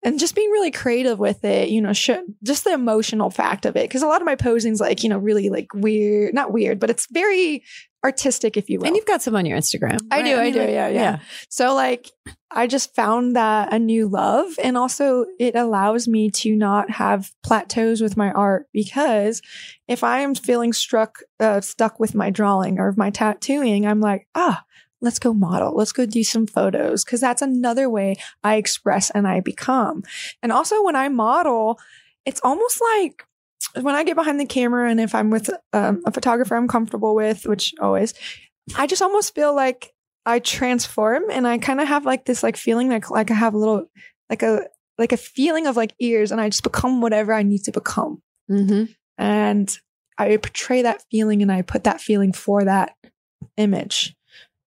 [0.05, 2.11] and just being really creative with it, you know, sh-
[2.43, 3.89] just the emotional fact of it.
[3.89, 6.91] Cause a lot of my posing's like, you know, really like weird, not weird, but
[6.91, 7.63] it's very
[8.03, 8.85] artistic, if you will.
[8.85, 9.97] And you've got some on your Instagram.
[10.11, 11.19] I do, I mean, do, like, yeah, yeah.
[11.49, 12.11] So like
[12.51, 17.31] I just found that a new love and also it allows me to not have
[17.43, 19.41] plateaus with my art because
[19.87, 24.27] if I am feeling struck uh, stuck with my drawing or my tattooing, I'm like,
[24.35, 24.63] ah,
[25.01, 25.75] let's go model.
[25.75, 30.03] Let's go do some photos cuz that's another way I express and I become.
[30.41, 31.79] And also when I model,
[32.25, 33.23] it's almost like
[33.81, 37.15] when I get behind the camera and if I'm with um, a photographer I'm comfortable
[37.15, 38.13] with, which always,
[38.75, 39.93] I just almost feel like
[40.25, 43.53] I transform and I kind of have like this like feeling like like I have
[43.53, 43.85] a little
[44.29, 44.67] like a
[44.97, 48.21] like a feeling of like ears and I just become whatever I need to become.
[48.49, 48.85] Mm-hmm.
[49.17, 49.77] And
[50.17, 52.95] I portray that feeling and I put that feeling for that
[53.57, 54.15] image.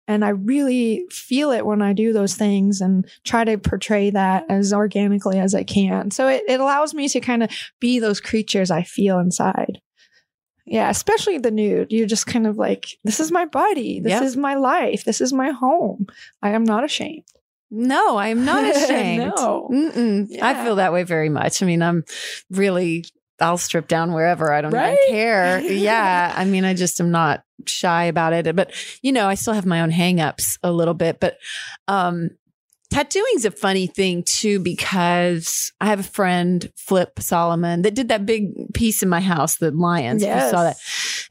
[0.08, 4.46] And I really feel it when I do those things and try to portray that
[4.50, 6.12] as organically as I can.
[6.12, 7.50] So it, it allows me to kind of
[7.80, 9.82] be those creatures I feel inside.
[10.68, 11.92] Yeah, especially the nude.
[11.92, 14.00] You're just kind of like, this is my body.
[14.00, 14.24] This Yeah.
[14.24, 15.04] is my life.
[15.04, 16.08] This is my home.
[16.42, 17.24] I am not ashamed.
[17.72, 19.34] No, I am not ashamed.
[19.36, 19.70] No.
[19.72, 20.42] Mm-mm.
[20.42, 21.62] I feel that way very much.
[21.62, 22.04] I mean, I'm
[22.52, 23.06] really,
[23.40, 24.52] I'll strip down wherever.
[24.54, 24.98] I don't Right?
[25.08, 25.60] even care.
[25.72, 26.34] Yeah.
[26.36, 28.56] I mean, I just am not shy about it.
[28.56, 28.72] But,
[29.02, 31.20] you know, I still have my own hangups a little bit.
[31.20, 31.38] But
[31.88, 32.30] um,
[32.96, 38.26] tattooing's a funny thing too, because I have a friend, Flip Solomon, that did that
[38.26, 40.24] big piece in my house, the lions.
[40.24, 40.78] You saw that.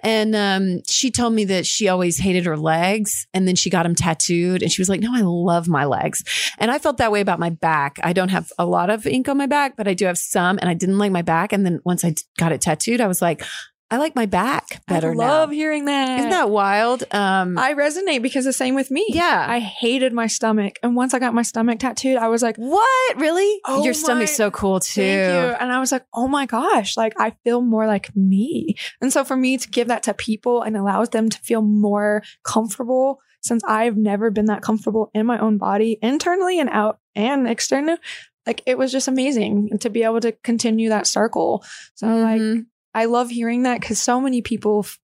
[0.00, 3.84] And um, she told me that she always hated her legs and then she got
[3.84, 4.62] them tattooed.
[4.62, 6.22] And she was like, No, I love my legs.
[6.58, 7.96] And I felt that way about my back.
[8.02, 10.58] I don't have a lot of ink on my back, but I do have some.
[10.58, 11.54] And I didn't like my back.
[11.54, 13.42] And then once I got it tattooed, I was like,
[13.90, 15.54] I like my back better I love now.
[15.54, 16.18] hearing that.
[16.18, 17.04] Isn't that wild?
[17.12, 19.04] Um, I resonate because the same with me.
[19.10, 19.44] yeah.
[19.48, 20.78] I hated my stomach.
[20.82, 23.16] And once I got my stomach tattooed, I was like, what?
[23.20, 23.60] Really?
[23.66, 25.02] Oh Your my- stomach's so cool too.
[25.02, 25.54] Thank you.
[25.60, 28.74] And I was like, oh my gosh, like I feel more like me.
[29.00, 32.22] And so for me to give that to people and allows them to feel more
[32.42, 37.46] comfortable, since I've never been that comfortable in my own body, internally and out and
[37.46, 37.98] external,
[38.46, 41.62] like it was just amazing to be able to continue that circle.
[41.94, 42.66] So like Mhm.
[42.94, 44.98] I love hearing that because so many people f-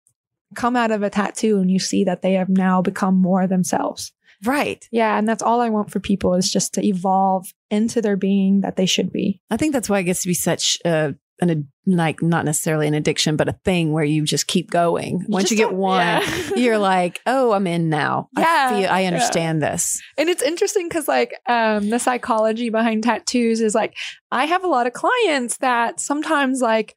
[0.54, 4.12] come out of a tattoo and you see that they have now become more themselves.
[4.44, 4.86] right.
[4.92, 5.18] Yeah.
[5.18, 8.76] And that's all I want for people is just to evolve into their being that
[8.76, 9.40] they should be.
[9.50, 12.94] I think that's why it gets to be such a an like not necessarily an
[12.94, 15.24] addiction, but a thing where you just keep going.
[15.28, 16.50] Once just you get one, yeah.
[16.56, 18.28] you're like, oh, I'm in now.
[18.36, 19.06] Yeah, I feel, I yeah.
[19.08, 20.00] understand this.
[20.18, 23.96] And it's interesting because, like, um, the psychology behind tattoos is like,
[24.30, 26.94] I have a lot of clients that sometimes, like,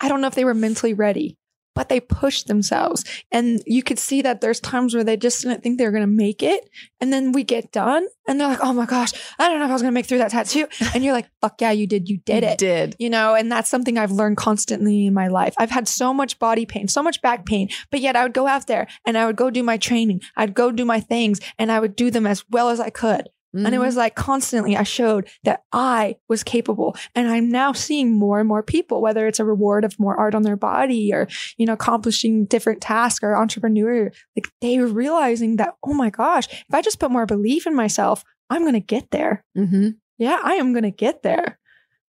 [0.00, 1.36] I don't know if they were mentally ready,
[1.74, 3.04] but they pushed themselves.
[3.30, 6.02] And you could see that there's times where they just didn't think they were going
[6.02, 6.68] to make it.
[7.00, 9.70] And then we get done and they're like, oh my gosh, I don't know if
[9.70, 10.66] I was going to make through that tattoo.
[10.94, 12.08] And you're like, fuck yeah, you did.
[12.08, 12.58] You did You it.
[12.58, 12.96] Did.
[12.98, 15.54] You know, and that's something I've learned constantly in my life.
[15.58, 18.46] I've had so much body pain, so much back pain, but yet I would go
[18.46, 20.22] out there and I would go do my training.
[20.36, 23.28] I'd go do my things and I would do them as well as I could.
[23.54, 26.94] And it was like constantly I showed that I was capable.
[27.14, 30.34] And I'm now seeing more and more people, whether it's a reward of more art
[30.34, 31.26] on their body or,
[31.56, 36.48] you know, accomplishing different tasks or entrepreneur, like they were realizing that, oh my gosh,
[36.52, 39.42] if I just put more belief in myself, I'm going to get there.
[39.56, 39.96] Mhm.
[40.18, 41.58] Yeah, I am going to get there.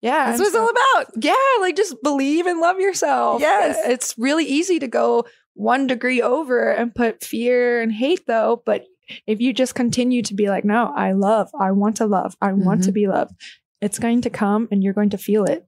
[0.02, 0.26] Yeah.
[0.28, 1.24] That's what it's so- all about.
[1.24, 3.40] yeah, like just believe and love yourself.
[3.42, 3.78] Yes.
[3.86, 8.84] It's really easy to go one degree over and put fear and hate though, but
[9.28, 12.54] if you just continue to be like, no, I love, I want to love, I
[12.54, 12.94] want to mm-hmm.
[12.94, 13.32] be loved,
[13.82, 15.66] it's going to come and you're going to feel it.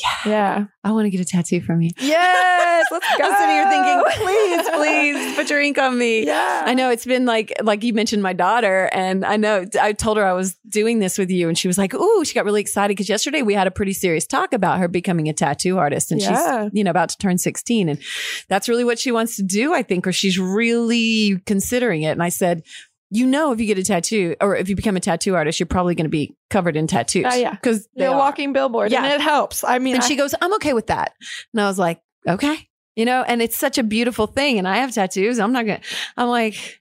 [0.00, 0.30] Yeah.
[0.30, 0.64] Yeah.
[0.84, 1.90] I want to get a tattoo from you.
[1.98, 2.86] Yes.
[2.90, 3.24] Let's go.
[3.24, 6.24] I'm sitting here thinking, please, please put your ink on me.
[6.26, 6.62] Yeah.
[6.66, 10.16] I know it's been like like you mentioned my daughter, and I know I told
[10.16, 12.60] her I was doing this with you, and she was like, "Ooh!" She got really
[12.60, 16.12] excited because yesterday we had a pretty serious talk about her becoming a tattoo artist,
[16.12, 16.64] and Yeah.
[16.64, 18.00] she's you know about to turn sixteen, and
[18.48, 22.10] that's really what she wants to do, I think, or she's really considering it.
[22.12, 22.62] And I said.
[23.10, 25.66] You know, if you get a tattoo or if you become a tattoo artist, you're
[25.66, 27.24] probably going to be covered in tattoos.
[27.26, 27.52] Oh, yeah.
[27.52, 29.02] Because You're walking billboard Yeah.
[29.04, 29.64] and it helps.
[29.64, 31.14] I mean, and I- she goes, I'm okay with that.
[31.54, 32.68] And I was like, okay.
[32.96, 34.58] You know, and it's such a beautiful thing.
[34.58, 35.38] And I have tattoos.
[35.38, 35.86] I'm not going to,
[36.16, 36.80] I'm like,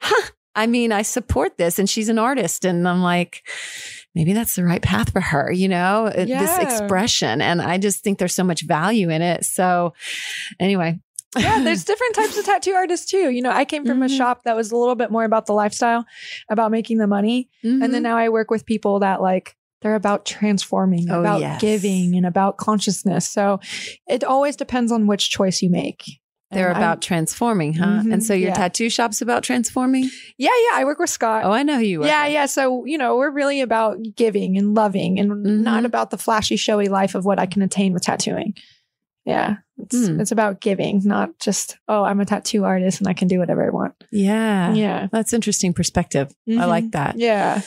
[0.00, 0.30] huh.
[0.54, 1.78] I mean, I support this.
[1.78, 2.64] And she's an artist.
[2.64, 3.46] And I'm like,
[4.14, 7.42] maybe that's the right path for her, you know, uh, this expression.
[7.42, 9.44] And I just think there's so much value in it.
[9.44, 9.92] So,
[10.58, 10.98] anyway.
[11.38, 13.30] Yeah, there's different types of tattoo artists too.
[13.30, 14.16] You know, I came from a Mhm.
[14.16, 16.04] shop that was a little bit more about the lifestyle,
[16.50, 17.48] about making the money.
[17.62, 17.92] And Mm-hmm.
[17.92, 21.60] then now I work with people that like they're about transforming, Oh, about yes.
[21.60, 23.28] giving, and about consciousness.
[23.28, 23.60] So
[24.08, 26.02] it always depends on which choice you make.
[26.52, 28.02] they're And I'm- about transforming, huh?
[28.04, 28.54] Mhm, and so your yeah.
[28.54, 30.04] tattoo shop's about transforming?
[30.38, 30.78] yeah, yeah.
[30.78, 31.42] I work with Scott.
[31.44, 32.06] Oh, I know who you are.
[32.06, 32.46] yeah, yeah.
[32.46, 35.62] So, you know, we're really about giving and loving and Mhm.
[35.62, 38.54] not about the flashy, showy life of what I can attain with tattooing.
[39.26, 39.56] Yeah.
[39.78, 40.20] It's, Hmm.
[40.20, 43.66] it's about giving, not just, oh, I'm a tattoo artist and I can do whatever
[43.66, 43.92] I want.
[44.10, 44.72] Yeah.
[44.72, 45.08] Yeah.
[45.12, 46.32] That's interesting perspective.
[46.48, 46.68] I Mhm.
[46.68, 47.18] like that.
[47.18, 47.60] Yeah.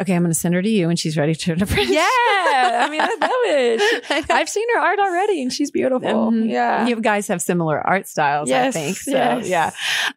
[0.00, 1.90] Okay, I'm going to send her to you when she's ready to print.
[1.90, 2.00] Yeah.
[2.04, 4.04] I mean, I love it.
[4.30, 4.40] I.
[4.40, 6.08] I've seen her art already and she's beautiful.
[6.32, 6.48] Mhm.
[6.50, 6.86] Yeah.
[6.88, 8.96] You guys have similar art styles, Yes, I think.
[8.96, 9.48] So, yes.
[9.48, 9.70] yeah.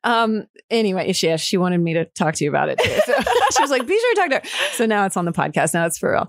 [0.03, 2.99] Um, anyway, she, she wanted me to talk to you about it too.
[3.05, 3.13] So
[3.55, 4.57] she was like, be sure to talk to her.
[4.73, 5.73] So now it's on the podcast.
[5.75, 6.27] Now it's for real.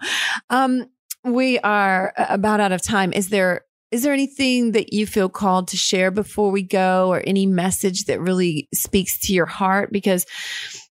[0.50, 0.86] Um,
[1.24, 3.12] we are about out of time.
[3.12, 3.62] Is there,
[3.92, 8.06] is there anything that you feel called to share before we go or any message
[8.06, 9.92] that really speaks to your heart?
[9.92, 10.24] Because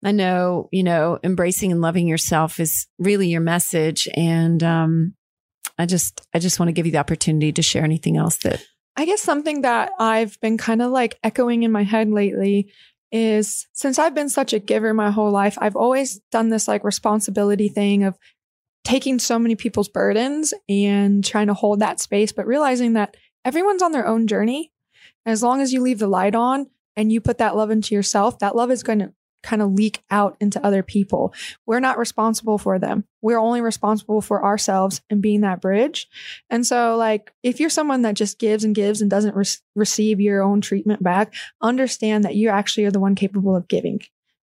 [0.03, 4.09] I know, you know, embracing and loving yourself is really your message.
[4.15, 5.15] And, um,
[5.79, 8.65] I just, I just want to give you the opportunity to share anything else that
[8.97, 12.73] I guess something that I've been kind of like echoing in my head lately
[13.13, 16.83] is since I've been such a giver my whole life, I've always done this like
[16.83, 18.17] responsibility thing of
[18.87, 23.83] taking so many people's burdens and trying to hold that space, but realizing that everyone's
[23.83, 24.71] on their own journey.
[25.27, 28.39] As long as you leave the light on and you put that love into yourself,
[28.39, 29.13] that love is going to
[29.43, 31.35] kind of leak out into other people.
[31.67, 33.05] We're not responsible for them.
[33.23, 36.09] We're only responsible for ourselves and being that bridge.
[36.49, 40.21] And so, like, if you're someone that just gives and gives and doesn't re- receive
[40.21, 44.01] your own treatment back, understand that you actually are the one capable of giving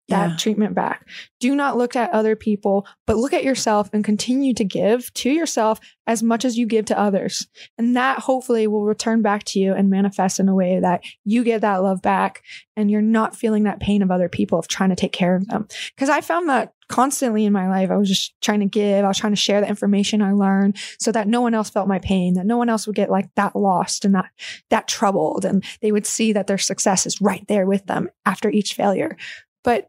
[0.09, 0.35] that Yeah.
[0.37, 1.07] treatment back.
[1.39, 5.29] Do not look at other people, but look at yourself and continue to give to
[5.29, 7.47] yourself as much as you give to others.
[7.77, 11.43] And that hopefully will return back to you and manifest in a way that you
[11.43, 12.43] get that love back
[12.75, 15.47] and you're not feeling that pain of other people of trying to take care of
[15.47, 15.67] them.
[15.95, 17.89] Because I found that constantly in my life.
[17.89, 20.77] I was just trying to give, I was trying to share the information I learned
[20.99, 23.29] so that no one else felt my pain, that no one else would get like
[23.35, 24.25] that lost and that
[24.69, 28.49] that troubled and they would see that their success is right there with them after
[28.49, 29.17] each failure.
[29.63, 29.87] But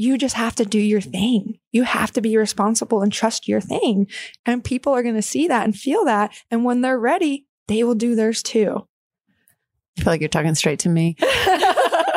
[0.00, 1.58] you just have to do your thing.
[1.72, 4.06] You have to be responsible and trust your thing.
[4.46, 6.32] And people are going to see that and feel that.
[6.50, 8.86] And when they're ready, they will do theirs too.
[9.98, 11.16] I feel like you're talking straight to me.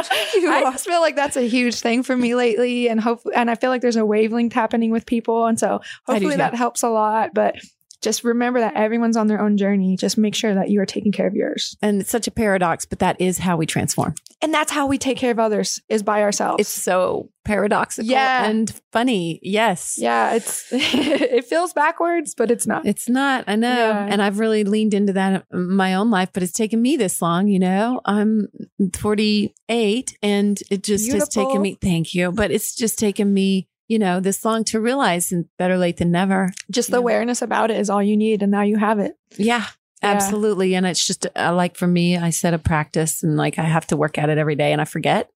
[0.36, 3.56] I just feel like that's a huge thing for me lately, and hopefully, and I
[3.56, 7.34] feel like there's a wavelength happening with people, and so hopefully that helps a lot.
[7.34, 7.56] But
[8.02, 9.96] just remember that everyone's on their own journey.
[9.96, 12.86] Just make sure that you are taking care of yours, And it's such a paradox,
[12.86, 14.16] but that is how we transform.
[14.44, 16.62] And that's how we take care of others is by ourselves.
[16.62, 18.46] It's so paradoxical Yeah.
[18.48, 19.40] and funny.
[19.42, 19.96] Yes.
[19.98, 22.86] yeah, it's it feels backwards, but it's not.
[22.86, 23.70] It's not, I know.
[23.76, 24.06] Yeah.
[24.10, 27.22] And I've really leaned into that in my own life, but it's taken me this
[27.22, 28.02] long, you know.
[28.06, 28.48] I'm
[28.94, 34.00] 48 and it just has taken me, thank you, but it's just taken me, you
[34.00, 36.52] know, this long to realize and better late than never.
[36.72, 39.16] just the awareness about it is all you need, and now you have it.
[39.38, 39.66] Yeah.
[40.04, 40.12] Yeah.
[40.12, 40.76] Absolutely.
[40.76, 43.88] And it's just uh, like for me, I set a practice and like I have
[43.88, 45.30] to work at it every day and I forget.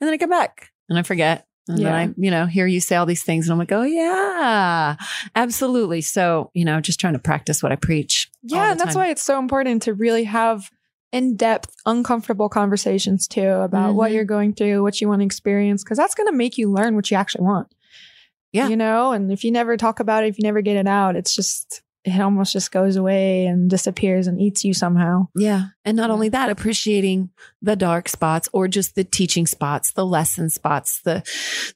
[0.00, 1.46] And then I come back and I forget.
[1.68, 1.84] And Yeah.
[1.90, 4.94] then I, you know, hear you say all these things and I'm like, oh, yeah,
[5.34, 6.00] absolutely.
[6.00, 8.30] So, you know, just trying to practice what I preach.
[8.42, 10.70] Yeah, and that's why it's so important to really have
[11.12, 14.14] in depth, uncomfortable conversations too about what Mhm.
[14.14, 16.94] you're going through, what you want to experience, because that's going to make you learn
[16.94, 17.68] what you actually want.
[18.52, 18.68] Yeah.
[18.68, 21.16] You know, and if you never talk about it, if you never get it out,
[21.16, 25.26] it's just, it almost just goes away and disappears and eats you somehow.
[25.34, 25.66] Yeah.
[25.84, 27.30] And not only that, appreciating
[27.60, 31.24] the dark spots or just the teaching spots, the lesson spots, the,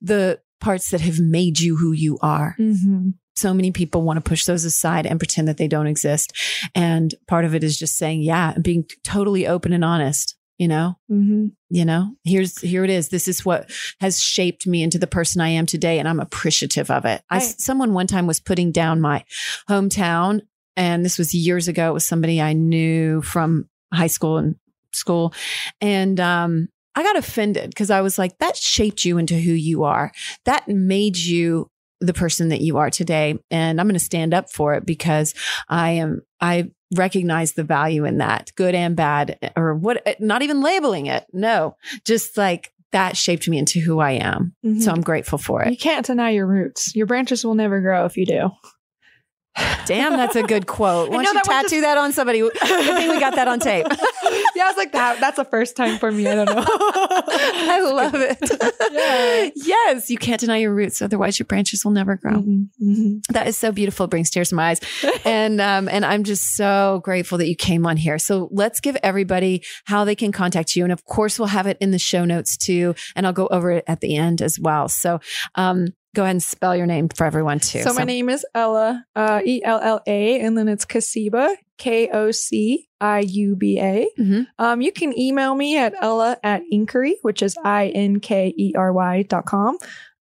[0.00, 2.54] the parts that have made you who you are.
[2.60, 3.10] Mm-hmm.
[3.34, 6.32] so many people want to push those aside and pretend that they don't exist.
[6.74, 10.68] And part of it is just saying, yeah, and being totally open and honest, you
[10.68, 11.46] know, Mm-hmm.
[11.70, 13.08] you know, here's, here it is.
[13.08, 15.98] This is what has shaped me into the person I am today.
[15.98, 17.22] And I'm appreciative of it.
[17.30, 19.24] I, someone one time was putting down my
[19.70, 20.42] hometown
[20.76, 21.88] and this was years ago.
[21.88, 24.56] It was somebody I knew from high school and
[24.92, 25.32] school.
[25.80, 29.84] And, um, I got offended because I was like, that shaped you into who you
[29.84, 30.12] are.
[30.44, 31.70] That made you
[32.02, 33.38] the person that you are today.
[33.50, 35.32] And I'm going to stand up for it because
[35.68, 40.60] I am, I recognize the value in that, good and bad, or what, not even
[40.60, 41.24] labeling it.
[41.32, 44.54] No, just like that shaped me into who I am.
[44.64, 44.82] Mhm.
[44.82, 45.70] So I'm grateful for it.
[45.70, 46.94] you can't deny your roots.
[46.96, 48.50] Your branches will never grow if you do.
[49.86, 51.08] Damn, that's a good quote.
[51.10, 52.38] I Why don't you tattoo that on somebody?
[52.40, 53.86] Good thing we got that on tape.
[54.54, 55.18] yeah, I was like that.
[55.18, 56.28] That's a first time for me.
[56.28, 56.64] I don't know.
[56.66, 58.38] I love it.
[58.92, 59.50] Yeah.
[59.56, 62.34] Yes, you can't deny your roots, otherwise your branches will never grow.
[62.34, 63.20] Mhm, mhm.
[63.30, 64.04] That is so beautiful.
[64.04, 64.80] It brings tears to my eyes.
[65.24, 68.18] and um, and I'm just so grateful that you came on here.
[68.18, 70.84] So let's give everybody how they can contact you.
[70.84, 72.94] And of course, we'll have it in the show notes too.
[73.16, 74.88] And I'll go over it at the end as well.
[74.88, 75.18] So
[75.56, 77.82] um, go ahead and spell your name for everyone too.
[77.82, 82.08] So my name is Ella, uh, E L L A, and then it's Kociuba, K
[82.10, 84.08] O C I U B A.
[84.18, 84.46] Mhm.
[84.58, 88.74] Um, you can email me at Ella at Inkery, which is I N K E
[88.76, 89.78] R Y dot com.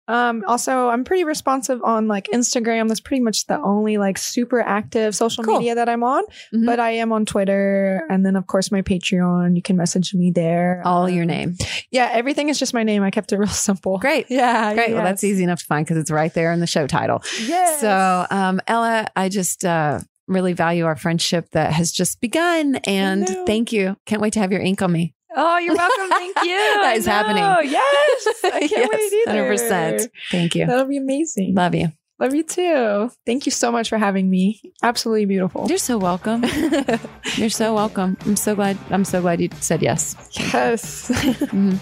[0.09, 2.87] Um, also, I'm pretty responsive on like Instagram.
[2.87, 5.59] That's pretty much the only like super active social Cool.
[5.59, 6.23] media that I'm on.
[6.53, 6.65] Mhm.
[6.65, 9.55] But I am on Twitter, and then of course my Patreon.
[9.55, 10.81] You can message me there.
[10.83, 11.55] all your Um, name.
[11.91, 13.03] Yeah, everything is just my name.
[13.03, 13.97] I kept it real simple.
[13.99, 14.25] Great.
[14.39, 14.93] Yeah, Great.
[14.93, 17.21] Well, that's easy enough to find because it's right there in the show title.
[17.45, 17.79] Yes.
[17.81, 22.75] So, um, Ella, I just uh, really value our friendship that has just begun.
[22.87, 23.95] And thank you.
[24.05, 25.13] Can't wait to have your ink on me.
[25.35, 26.09] Oh, you're welcome.
[26.09, 26.57] Thank you.
[26.81, 27.43] That is happening.
[27.71, 28.27] Yes.
[28.43, 29.43] I can't wait either.
[29.55, 30.07] 100%.
[30.31, 30.65] Thank you.
[30.65, 31.53] That'll be amazing.
[31.55, 31.89] Love you.
[32.19, 33.09] Love you too.
[33.25, 34.59] Thank you so much for having me.
[34.83, 35.67] Absolutely beautiful.
[35.69, 36.43] You're so welcome.
[37.35, 38.17] You're so welcome.
[38.25, 38.77] I'm so glad.
[38.89, 40.15] I'm so glad you said yes.
[40.37, 41.09] yes.
[41.09, 41.79] Mhm.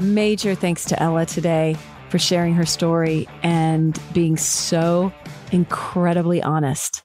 [0.00, 1.76] Major thanks to Ella today
[2.08, 5.12] for sharing her story and being so
[5.52, 7.02] incredibly honest.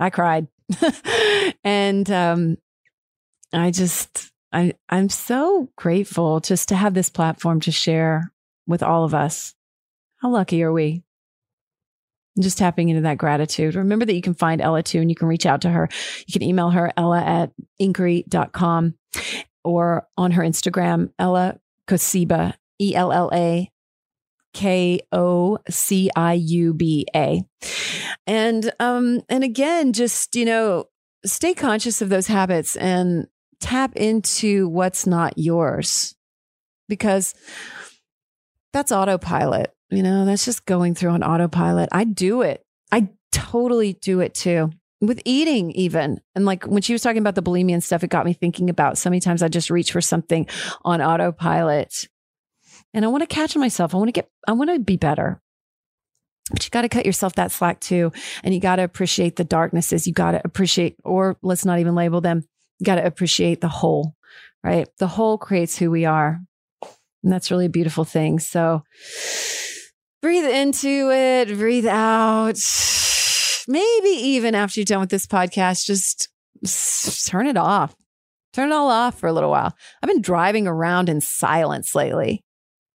[0.00, 0.48] I cried.
[1.64, 2.56] and um,
[3.56, 8.32] I just, I, I'm so grateful just to have this platform to share
[8.66, 9.54] with all of us.
[10.20, 11.02] How lucky are we?
[12.40, 13.74] Just tapping into that gratitude.
[13.74, 15.88] Remember that you can find Ella too, and you can reach out to her.
[16.26, 18.94] You can email her, ella at inkery.com
[19.64, 23.70] or on her Instagram, Ella Kociuba, E L L A
[24.52, 27.42] K O C I U B A.
[28.26, 30.86] And um and again just, you know,
[31.24, 33.26] stay conscious of those habits and
[33.60, 36.14] tap into what's not yours.
[36.88, 37.34] Because
[38.72, 39.74] that's autopilot.
[39.90, 41.88] You know, that's just going through on autopilot.
[41.92, 42.64] I do it.
[42.90, 47.34] I totally do it too with eating even and like when she was talking about
[47.34, 49.92] the bulimia and stuff it got me thinking about so many times i just reach
[49.92, 50.46] for something
[50.84, 52.08] on autopilot
[52.92, 55.40] and i want to catch myself i want to get i want to be better
[56.50, 59.44] but you got to cut yourself that slack too and you got to appreciate the
[59.44, 62.44] darknesses you got to appreciate or let's not even label them
[62.82, 64.14] got to appreciate the whole
[64.62, 66.40] right the whole creates who we are
[67.22, 68.82] and that's really a beautiful thing so
[70.22, 72.58] breathe into it breathe out
[73.68, 76.28] maybe even after you're done with this podcast, just
[77.26, 77.94] turn it off.
[78.52, 79.74] Turn it all off for a little while.
[80.02, 82.44] I've been driving around in silence lately,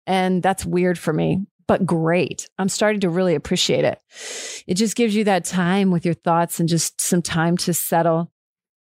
[0.07, 2.47] and that's weird for me, but great.
[2.59, 3.99] I'm starting to really appreciate it.
[4.67, 8.31] It just gives you that time with your thoughts and just some time to settle.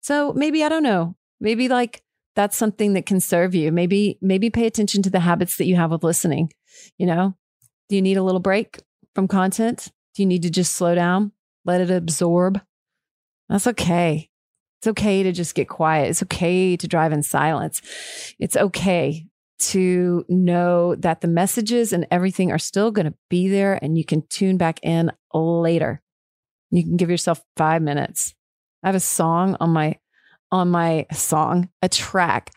[0.07, 2.04] So maybe, I don't know, maybe like
[2.36, 3.72] that's something that can serve you.
[3.72, 6.52] Maybe, maybe pay attention to the habits that you have with listening.
[6.96, 7.34] You know,
[7.88, 8.78] do you need a little break
[9.16, 9.90] from content?
[10.14, 11.32] Do you need to just slow down?
[11.64, 12.61] let it absorb.
[13.48, 14.30] That's okay.
[14.78, 16.11] It's okay to just get quiet.
[16.11, 17.82] It's okay to drive in silence.
[18.38, 19.26] It's okay
[19.59, 24.04] to know that the messages and everything are still going to be there and you
[24.04, 26.00] can tune back in later.
[26.70, 28.36] You can give yourself 5 minutes.
[28.87, 29.97] I have a song on my
[30.53, 32.53] on my song, a track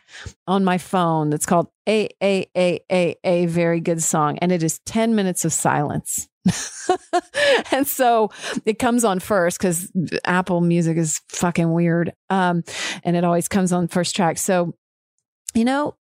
[0.45, 4.61] on my phone that's called A A A A A very good song and it
[4.61, 6.29] is 10 minutes of silence.
[7.71, 8.29] and so
[8.63, 9.91] it comes on first because
[10.23, 12.13] Apple Music is fucking weird.
[12.29, 12.63] Um,
[13.03, 14.37] and it always comes on first track.
[14.37, 14.75] So,
[15.55, 15.95] you know,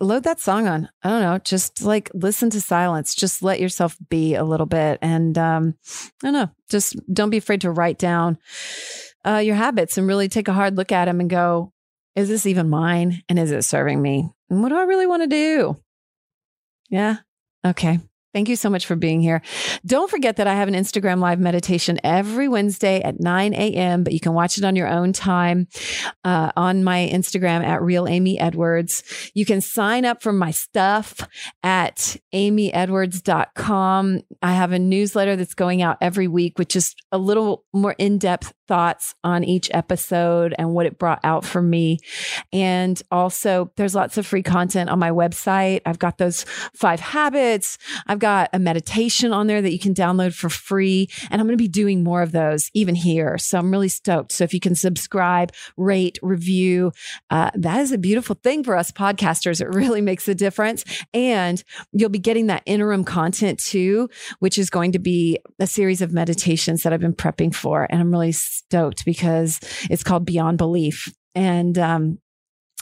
[0.00, 0.88] load that song on.
[1.02, 3.14] I don't know, just like listen to silence.
[3.14, 5.00] Just let yourself be a little bit.
[5.02, 5.74] And um,
[6.24, 8.38] I don't know, just don't be afraid to write down
[9.26, 11.72] uh, your habits and really take a hard look at them and go,
[12.14, 13.22] is this even mine?
[13.28, 14.30] And is it serving me?
[14.48, 15.76] And what do I really want to do?
[16.88, 17.16] Yeah.
[17.64, 17.98] Okay.
[18.36, 19.40] Thank you so much for being here.
[19.86, 24.12] Don't forget that I have an Instagram live meditation every Wednesday at 9 a.m., but
[24.12, 25.68] you can watch it on your own time
[26.22, 29.30] uh, on my Instagram at Real Amy Edwards.
[29.32, 31.26] You can sign up for my stuff
[31.62, 34.20] at amyedwards.com.
[34.42, 38.18] I have a newsletter that's going out every week with just a little more in
[38.18, 42.00] depth thoughts on each episode and what it brought out for me.
[42.52, 45.80] And also, there's lots of free content on my website.
[45.86, 47.78] I've got those five habits.
[48.06, 51.08] I've got got a meditation on there that you can download for free.
[51.30, 53.38] And I'm going to be doing more of those even here.
[53.38, 54.32] So I'm really stoked.
[54.32, 56.90] So if you can subscribe, rate, review,
[57.30, 59.60] uh, that is a beautiful thing for us podcasters.
[59.60, 60.82] It really makes a difference.
[61.14, 61.62] And
[61.92, 66.12] you'll be getting that interim content too, which is going to be a series of
[66.12, 67.86] meditations that I've been prepping for.
[67.88, 71.14] And I'm really stoked because it's called Beyond Belief.
[71.36, 72.18] And um,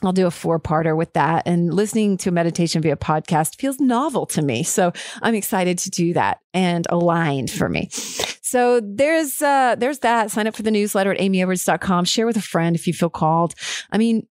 [0.03, 1.45] I'll do a four parter with that.
[1.47, 4.63] And listening to a meditation via podcast feels novel to me.
[4.63, 4.93] So
[5.23, 7.89] I'm excited to do that and aligned for me.
[7.91, 10.31] So there's uh there's that.
[10.31, 12.05] Sign up for the newsletter at amyedwards.com.
[12.05, 13.55] Share with a friend if you feel called.
[13.91, 14.27] I mean,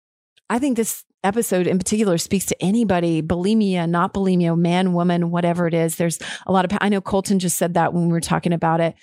[0.49, 5.67] I think this episode in particular speaks to anybody, bulimia, not bulimia, man, woman, whatever
[5.67, 5.97] it is.
[5.97, 8.81] There's a lot of, I know Colton just said that when we were talking about
[8.81, 8.95] it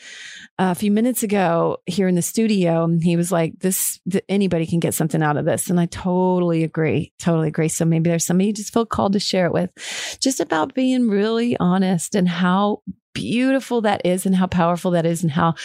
[0.59, 2.87] uh, a few minutes ago here in the studio.
[3.01, 5.69] He was like, this, th- anybody can get something out of this.
[5.69, 7.13] And I totally agree.
[7.19, 7.69] Totally agree.
[7.69, 9.71] So maybe there's somebody you just feel called to share it with
[10.19, 12.81] just about being really honest and how
[13.17, 15.55] beautiful that is and how powerful that is and how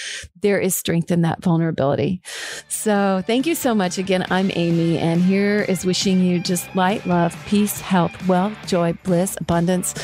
[0.40, 2.22] there is strength in that vulnerability.
[2.68, 3.98] So thank you so much.
[3.98, 8.94] Again, I'm Amy and here is wishing you just light, love, peace, health, wealth, joy,
[9.04, 9.94] bliss, abundance,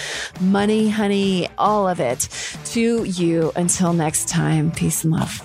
[0.42, 2.28] money, honey, all of it
[2.66, 3.50] to you.
[3.56, 5.42] Until next time, peace and love.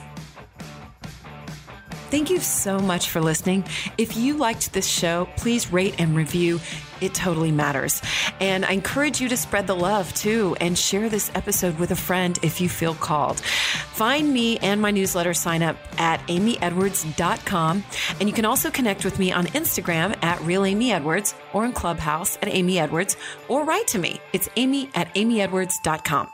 [2.14, 3.66] Thank you so much for listening.
[3.98, 6.60] If you liked this show, please rate and review.
[7.02, 8.04] It totally matters.
[8.40, 11.96] And I encourage you to spread the love too and share this episode with a
[11.96, 13.40] friend if you feel called.
[13.40, 17.84] Find me and my newsletter sign up at amyedwards.com.
[18.20, 21.72] And you can also connect with me on Instagram at Real Amy Edwards or in
[21.72, 23.18] Clubhouse at Amy Edwards
[23.48, 24.22] or write to me.
[24.34, 26.30] It's amy at amyedwards.com.